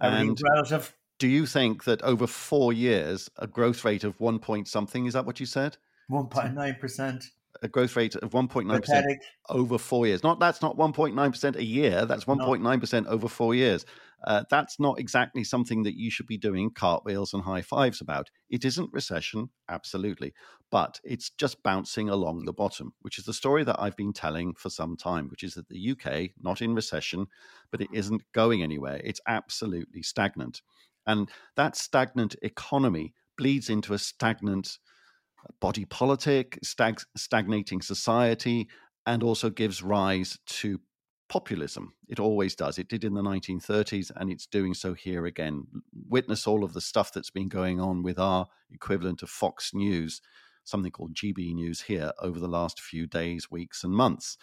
And- 0.00 0.38
relative. 0.54 0.94
Do 1.18 1.28
you 1.28 1.44
think 1.46 1.84
that 1.84 2.00
over 2.02 2.26
four 2.26 2.72
years, 2.72 3.28
a 3.36 3.46
growth 3.46 3.84
rate 3.84 4.04
of 4.04 4.18
one 4.20 4.38
point 4.38 4.66
something 4.68 5.04
is 5.04 5.12
that 5.12 5.26
what 5.26 5.38
you 5.38 5.44
said? 5.46 5.76
1.9%. 6.10 7.24
A 7.62 7.68
growth 7.68 7.94
rate 7.96 8.14
of 8.16 8.32
one 8.32 8.48
point 8.48 8.68
nine 8.68 8.80
percent 8.80 9.04
Pathetic. 9.04 9.22
over 9.50 9.76
four 9.76 10.06
years. 10.06 10.22
Not 10.22 10.40
that's 10.40 10.62
not 10.62 10.76
one 10.78 10.92
point 10.94 11.14
nine 11.14 11.30
percent 11.30 11.56
a 11.56 11.64
year. 11.64 12.06
That's 12.06 12.26
one 12.26 12.38
point 12.38 12.62
nine 12.62 12.80
percent 12.80 13.06
over 13.08 13.28
four 13.28 13.54
years. 13.54 13.84
Uh, 14.24 14.44
that's 14.50 14.78
not 14.78 14.98
exactly 14.98 15.44
something 15.44 15.82
that 15.82 15.98
you 15.98 16.10
should 16.10 16.26
be 16.26 16.36
doing 16.36 16.70
cartwheels 16.70 17.32
and 17.32 17.42
high 17.42 17.62
fives 17.62 18.00
about. 18.00 18.30
It 18.48 18.64
isn't 18.64 18.92
recession, 18.92 19.50
absolutely, 19.68 20.34
but 20.70 21.00
it's 21.04 21.30
just 21.30 21.62
bouncing 21.62 22.08
along 22.08 22.44
the 22.44 22.52
bottom, 22.52 22.92
which 23.00 23.18
is 23.18 23.24
the 23.24 23.32
story 23.32 23.64
that 23.64 23.80
I've 23.80 23.96
been 23.96 24.12
telling 24.12 24.54
for 24.54 24.70
some 24.70 24.96
time. 24.96 25.28
Which 25.28 25.42
is 25.42 25.54
that 25.54 25.68
the 25.68 25.78
UK 25.78 26.32
not 26.40 26.60
in 26.60 26.74
recession, 26.74 27.26
but 27.70 27.80
it 27.80 27.88
isn't 27.92 28.22
going 28.32 28.62
anywhere. 28.62 29.00
It's 29.02 29.20
absolutely 29.26 30.02
stagnant, 30.02 30.62
and 31.06 31.30
that 31.56 31.76
stagnant 31.76 32.36
economy 32.42 33.14
bleeds 33.36 33.70
into 33.70 33.94
a 33.94 33.98
stagnant 33.98 34.78
body 35.60 35.84
politic, 35.84 36.58
stag- 36.62 37.00
stagnating 37.16 37.82
society, 37.82 38.68
and 39.06 39.22
also 39.22 39.50
gives 39.50 39.82
rise 39.82 40.38
to 40.46 40.80
populism. 41.30 41.94
It 42.08 42.20
always 42.20 42.54
does. 42.54 42.76
It 42.76 42.88
did 42.88 43.04
in 43.04 43.14
the 43.14 43.22
1930s, 43.22 44.10
and 44.16 44.30
it's 44.30 44.46
doing 44.46 44.74
so 44.74 44.92
here 44.92 45.24
again. 45.24 45.66
Witness 46.08 46.46
all 46.46 46.64
of 46.64 46.74
the 46.74 46.80
stuff 46.80 47.12
that's 47.12 47.30
been 47.30 47.48
going 47.48 47.80
on 47.80 48.02
with 48.02 48.18
our 48.18 48.48
equivalent 48.70 49.22
of 49.22 49.30
Fox 49.30 49.72
News, 49.72 50.20
something 50.64 50.90
called 50.90 51.14
GB 51.14 51.54
News 51.54 51.82
here, 51.82 52.10
over 52.20 52.38
the 52.38 52.48
last 52.48 52.80
few 52.80 53.06
days, 53.06 53.50
weeks, 53.50 53.84
and 53.84 53.94
months. 53.94 54.36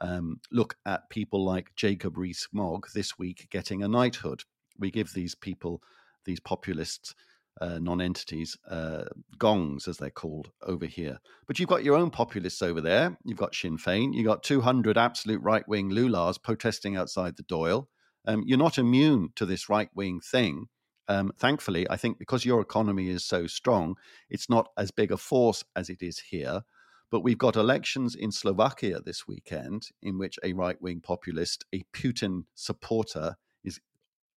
Um, 0.00 0.40
look 0.50 0.74
at 0.84 1.08
people 1.10 1.44
like 1.44 1.76
Jacob 1.76 2.18
Rees 2.18 2.48
Mogg 2.52 2.88
this 2.92 3.16
week 3.16 3.46
getting 3.50 3.82
a 3.82 3.88
knighthood. 3.88 4.42
We 4.76 4.90
give 4.90 5.12
these 5.12 5.36
people, 5.36 5.80
these 6.24 6.40
populists, 6.40 7.14
uh, 7.60 7.78
non-entities, 7.78 8.56
uh, 8.68 9.04
gongs 9.38 9.86
as 9.86 9.98
they're 9.98 10.10
called 10.10 10.50
over 10.62 10.86
here. 10.86 11.18
But 11.46 11.58
you've 11.58 11.68
got 11.68 11.84
your 11.84 11.96
own 11.96 12.10
populists 12.10 12.62
over 12.62 12.80
there. 12.80 13.16
You've 13.24 13.38
got 13.38 13.54
Sinn 13.54 13.78
Féin. 13.78 14.14
You've 14.14 14.26
got 14.26 14.42
200 14.42 14.96
absolute 14.96 15.42
right-wing 15.42 15.90
lulars 15.90 16.42
protesting 16.42 16.96
outside 16.96 17.36
the 17.36 17.42
Dáil. 17.44 17.86
Um, 18.26 18.42
you're 18.46 18.58
not 18.58 18.78
immune 18.78 19.30
to 19.36 19.46
this 19.46 19.68
right-wing 19.68 20.20
thing. 20.20 20.66
Um, 21.08 21.32
thankfully, 21.38 21.88
I 21.90 21.96
think 21.96 22.18
because 22.18 22.44
your 22.44 22.60
economy 22.60 23.08
is 23.08 23.24
so 23.24 23.46
strong, 23.46 23.96
it's 24.30 24.48
not 24.48 24.68
as 24.78 24.90
big 24.90 25.12
a 25.12 25.16
force 25.16 25.64
as 25.76 25.90
it 25.90 26.00
is 26.00 26.18
here. 26.18 26.62
But 27.10 27.20
we've 27.20 27.38
got 27.38 27.56
elections 27.56 28.14
in 28.14 28.32
Slovakia 28.32 29.00
this 29.00 29.28
weekend 29.28 29.88
in 30.00 30.18
which 30.18 30.38
a 30.42 30.54
right-wing 30.54 31.02
populist, 31.02 31.66
a 31.74 31.84
Putin 31.92 32.44
supporter, 32.54 33.36
is 33.62 33.80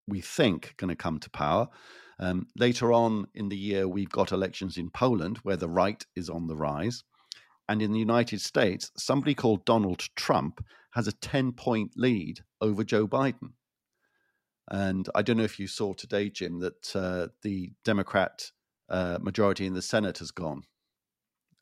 we 0.07 0.21
think 0.21 0.73
going 0.77 0.89
to 0.89 0.95
come 0.95 1.19
to 1.19 1.29
power. 1.29 1.69
Um, 2.19 2.47
later 2.57 2.93
on 2.93 3.27
in 3.33 3.49
the 3.49 3.57
year, 3.57 3.87
we've 3.87 4.09
got 4.09 4.31
elections 4.31 4.77
in 4.77 4.89
Poland 4.89 5.37
where 5.43 5.57
the 5.57 5.69
right 5.69 6.05
is 6.15 6.29
on 6.29 6.47
the 6.47 6.55
rise. 6.55 7.03
And 7.67 7.81
in 7.81 7.91
the 7.91 7.99
United 7.99 8.41
States, 8.41 8.91
somebody 8.97 9.33
called 9.33 9.65
Donald 9.65 10.07
Trump 10.15 10.63
has 10.91 11.07
a 11.07 11.13
10 11.13 11.53
point 11.53 11.91
lead 11.95 12.41
over 12.61 12.83
Joe 12.83 13.07
Biden. 13.07 13.53
And 14.69 15.09
I 15.15 15.21
don't 15.21 15.37
know 15.37 15.43
if 15.43 15.59
you 15.59 15.67
saw 15.67 15.93
today, 15.93 16.29
Jim, 16.29 16.59
that 16.59 16.95
uh, 16.95 17.27
the 17.41 17.71
Democrat 17.83 18.51
uh, 18.89 19.17
majority 19.21 19.65
in 19.65 19.73
the 19.73 19.81
Senate 19.81 20.19
has 20.19 20.31
gone. 20.31 20.63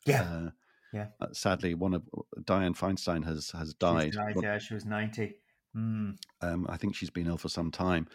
Yeah. 0.06 0.22
Uh, 0.22 0.50
yeah. 0.92 1.06
uh, 1.20 1.28
sadly, 1.32 1.74
one 1.74 1.94
of 1.94 2.02
Dianne 2.42 2.76
Feinstein 2.76 3.24
has 3.24 3.50
has 3.52 3.74
died. 3.74 4.12
Died, 4.12 4.36
yeah, 4.42 4.58
she 4.58 4.74
was 4.74 4.84
90. 4.84 5.34
Mm. 5.74 6.16
um, 6.42 6.66
I 6.68 6.76
think 6.76 6.94
she's 6.94 7.08
been 7.08 7.26
ill 7.26 7.38
for 7.38 7.48
some 7.48 7.70
time. 7.70 8.06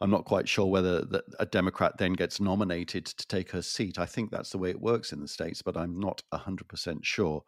I'm 0.00 0.10
not 0.10 0.24
quite 0.24 0.48
sure 0.48 0.66
whether 0.66 1.04
the, 1.04 1.22
a 1.38 1.46
Democrat 1.46 1.98
then 1.98 2.14
gets 2.14 2.40
nominated 2.40 3.04
to 3.06 3.26
take 3.26 3.50
her 3.50 3.62
seat. 3.62 3.98
I 3.98 4.06
think 4.06 4.30
that's 4.30 4.50
the 4.50 4.58
way 4.58 4.70
it 4.70 4.80
works 4.80 5.12
in 5.12 5.20
the 5.20 5.28
States, 5.28 5.60
but 5.60 5.76
I'm 5.76 6.00
not 6.00 6.22
100% 6.32 7.04
sure. 7.04 7.44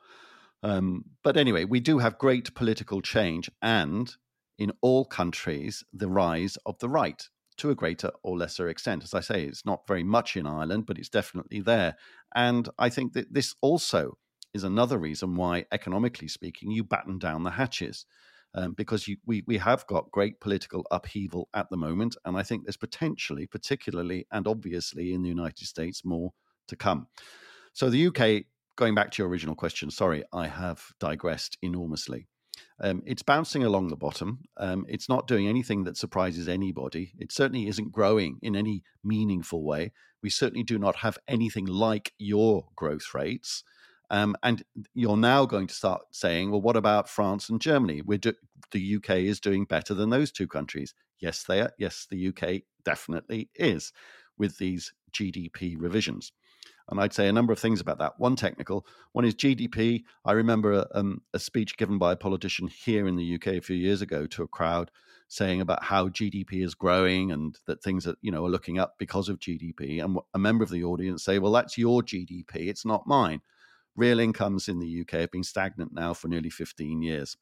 Um, 0.63 1.05
but 1.25 1.37
anyway, 1.37 1.65
we 1.65 1.81
do 1.81 1.99
have 1.99 2.19
great 2.19 2.55
political 2.55 3.01
change 3.01 3.51
and 3.63 4.15
in 4.59 4.73
all 4.81 5.05
countries, 5.05 5.83
the 5.93 6.09
rise 6.09 6.57
of 6.67 6.79
the 6.79 6.89
right 6.89 7.29
to 7.57 7.71
a 7.71 7.75
greater 7.75 8.11
or 8.23 8.37
lesser 8.37 8.69
extent. 8.69 9.03
As 9.03 9.15
I 9.15 9.21
say, 9.21 9.45
it's 9.45 9.67
not 9.67 9.87
very 9.89 10.05
much 10.05 10.37
in 10.37 10.47
Ireland, 10.47 10.87
but 10.87 10.99
it's 10.99 11.09
definitely 11.09 11.61
there. 11.61 11.97
And 12.35 12.69
I 12.79 12.89
think 12.89 13.15
that 13.15 13.33
this 13.33 13.55
also 13.61 14.19
is 14.55 14.63
another 14.63 14.99
reason 14.99 15.35
why, 15.35 15.67
economically 15.73 16.29
speaking, 16.29 16.71
you 16.71 16.85
batten 16.85 17.19
down 17.19 17.43
the 17.43 17.51
hatches 17.51 18.07
um, 18.55 18.73
because 18.73 19.09
you, 19.09 19.17
we, 19.27 19.43
we 19.47 19.59
have 19.59 19.87
got 19.87 20.11
great 20.11 20.41
political 20.41 20.87
upheaval 20.91 21.49
at 21.55 21.71
the 21.71 21.77
moment. 21.77 22.17
And 22.25 22.37
I 22.37 22.43
think 22.43 22.65
there's 22.65 22.77
potentially, 22.77 23.47
particularly 23.47 24.27
and 24.31 24.47
obviously 24.47 25.15
in 25.15 25.23
the 25.23 25.29
United 25.29 25.67
States, 25.67 26.05
more 26.05 26.33
to 26.69 26.77
come. 26.77 27.07
So 27.73 27.89
the 27.89 28.07
UK, 28.09 28.45
going 28.77 28.95
back 28.95 29.11
to 29.13 29.23
your 29.23 29.29
original 29.29 29.55
question, 29.55 29.91
sorry, 29.91 30.25
I 30.33 30.49
have 30.49 30.85
digressed 31.01 31.57
enormously. 31.63 32.29
Um, 32.81 33.03
it's 33.07 33.23
bouncing 33.23 33.65
along 33.65 33.89
the 33.89 33.97
bottom. 33.97 34.41
Um, 34.57 34.85
it's 34.89 35.09
not 35.09 35.27
doing 35.27 35.49
anything 35.49 35.85
that 35.85 35.97
surprises 35.97 36.49
anybody. 36.49 37.13
It 37.19 37.33
certainly 37.33 37.69
isn't 37.69 37.93
growing 37.93 38.39
in 38.43 38.57
any 38.57 38.83
meaningful 39.05 39.65
way. 39.65 39.93
We 40.23 40.31
certainly 40.31 40.65
do 40.65 40.79
not 40.79 40.97
have 40.97 41.19
anything 41.29 41.67
like 41.67 42.13
your 42.19 42.69
growth 42.77 43.15
rates. 43.15 43.65
Um, 44.13 44.37
and 44.43 44.63
you're 44.95 45.17
now 45.17 45.47
going 45.47 45.67
to 45.67 45.75
start 45.75 46.03
saying, 46.11 46.51
well, 46.51 46.61
what 46.61 46.77
about 46.77 47.09
France 47.09 47.49
and 47.49 47.59
Germany? 47.61 48.03
We're 48.03 48.19
do- 48.19 48.35
the 48.71 48.97
UK 48.97 49.11
is 49.21 49.41
doing 49.41 49.65
better 49.65 49.95
than 49.95 50.11
those 50.11 50.31
two 50.31 50.47
countries. 50.47 50.95
Yes, 51.19 51.45
they 51.45 51.63
are. 51.63 51.73
Yes, 51.79 52.07
the 52.11 52.29
UK 52.29 52.63
definitely 52.85 53.49
is 53.55 53.91
with 54.37 54.59
these 54.59 54.93
GDP 55.13 55.77
revisions. 55.79 56.33
And 56.91 57.01
I'd 57.01 57.15
say 57.15 57.27
a 57.27 57.33
number 57.33 57.55
of 57.55 57.59
things 57.59 57.81
about 57.81 57.99
that. 58.01 58.19
One 58.19 58.37
technical, 58.37 58.87
one 59.13 59.25
is 59.25 59.35
GDP. 59.35 60.03
I 60.27 60.33
remember 60.33 60.87
um, 60.95 61.23
a 61.33 61.39
speech 61.39 61.79
given 61.79 61.97
by 61.97 62.13
a 62.13 62.17
politician 62.17 62.69
here 62.69 63.07
in 63.09 63.17
the 63.17 63.35
UK 63.37 63.47
a 63.49 63.61
few 63.61 63.77
years 63.77 64.03
ago 64.03 64.27
to 64.27 64.43
a 64.43 64.49
crowd 64.49 64.91
saying 65.29 65.63
about 65.63 65.83
how 65.83 66.09
GDP 66.09 66.63
is 66.63 66.75
growing 66.75 67.33
and 67.33 67.57
that 67.67 67.83
things 67.83 68.07
are, 68.07 68.17
you 68.21 68.31
know, 68.31 68.45
are 68.45 68.51
looking 68.51 68.79
up 68.79 68.97
because 68.99 69.31
of 69.31 69.39
GDP. 69.39 70.05
And 70.05 70.19
a 70.35 70.39
member 70.39 70.65
of 70.65 70.71
the 70.71 70.85
audience 70.85 71.25
say, 71.25 71.39
well, 71.39 71.53
that's 71.53 71.79
your 71.79 72.03
GDP, 72.03 72.69
it's 72.69 72.85
not 72.85 73.07
mine. 73.07 73.41
Real 73.97 74.21
incomes 74.21 74.69
in 74.69 74.79
the 74.79 75.01
UK 75.01 75.21
have 75.21 75.31
been 75.31 75.43
stagnant 75.43 75.93
now 75.93 76.15
for 76.15 76.29
nearly 76.29 76.51
15 76.51 77.03
years. 77.03 77.37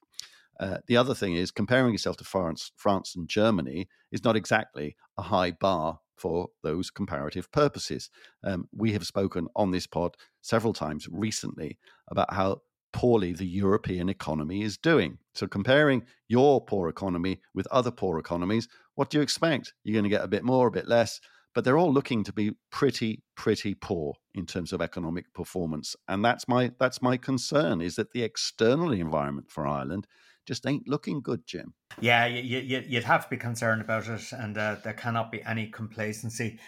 Uh, 0.58 0.78
the 0.86 0.96
other 0.96 1.14
thing 1.14 1.34
is 1.34 1.50
comparing 1.50 1.92
yourself 1.92 2.18
to 2.18 2.24
France, 2.24 2.70
France 2.76 3.16
and 3.16 3.28
Germany 3.28 3.88
is 4.12 4.24
not 4.24 4.36
exactly 4.36 4.94
a 5.16 5.22
high 5.22 5.52
bar 5.52 6.00
for 6.16 6.48
those 6.62 6.90
comparative 6.90 7.50
purposes. 7.50 8.10
Um, 8.44 8.68
we 8.76 8.92
have 8.92 9.06
spoken 9.06 9.48
on 9.56 9.70
this 9.70 9.86
pod 9.86 10.16
several 10.42 10.74
times 10.74 11.08
recently 11.10 11.78
about 12.08 12.34
how 12.34 12.60
poorly 12.92 13.32
the 13.32 13.46
European 13.46 14.10
economy 14.10 14.62
is 14.62 14.76
doing. 14.76 15.16
So, 15.35 15.46
comparing 15.46 16.04
your 16.29 16.62
poor 16.62 16.88
economy 16.88 17.40
with 17.54 17.66
other 17.68 17.90
poor 17.90 18.18
economies, 18.18 18.68
what 18.96 19.08
do 19.08 19.16
you 19.16 19.22
expect? 19.22 19.72
You're 19.83 19.94
going 19.94 20.04
to 20.04 20.10
get 20.10 20.25
a 20.25 20.29
bit 20.29 20.44
more, 20.44 20.66
a 20.66 20.72
bit 20.72 20.88
less, 20.88 21.20
but 21.55 21.65
they're 21.65 21.79
all 21.79 21.92
looking 21.92 22.25
to 22.25 22.33
be 22.33 22.53
pretty, 22.71 23.23
pretty 23.35 23.75
poor 23.75 24.15
in 24.35 24.46
terms 24.46 24.73
of 24.73 24.81
economic 24.81 25.33
performance. 25.35 25.96
And 26.09 26.25
that's 26.25 26.46
my 26.48 26.73
that's 26.79 27.03
my 27.03 27.17
concern 27.17 27.81
is 27.81 27.96
that 27.96 28.13
the 28.13 28.23
external 28.23 28.92
environment 28.92 29.51
for 29.51 29.67
Ireland 29.67 30.07
just 30.46 30.67
ain't 30.67 30.88
looking 30.88 31.21
good, 31.21 31.46
Jim. 31.46 31.75
Yeah, 32.01 32.27
you, 32.27 32.59
you'd 32.61 33.05
have 33.05 33.25
to 33.25 33.31
be 33.31 33.37
concerned 33.37 33.83
about 33.83 34.09
it, 34.09 34.33
and 34.33 34.57
uh, 34.57 34.77
there 34.83 34.94
cannot 34.94 35.31
be 35.31 35.42
any 35.42 35.67
complacency. 35.69 36.59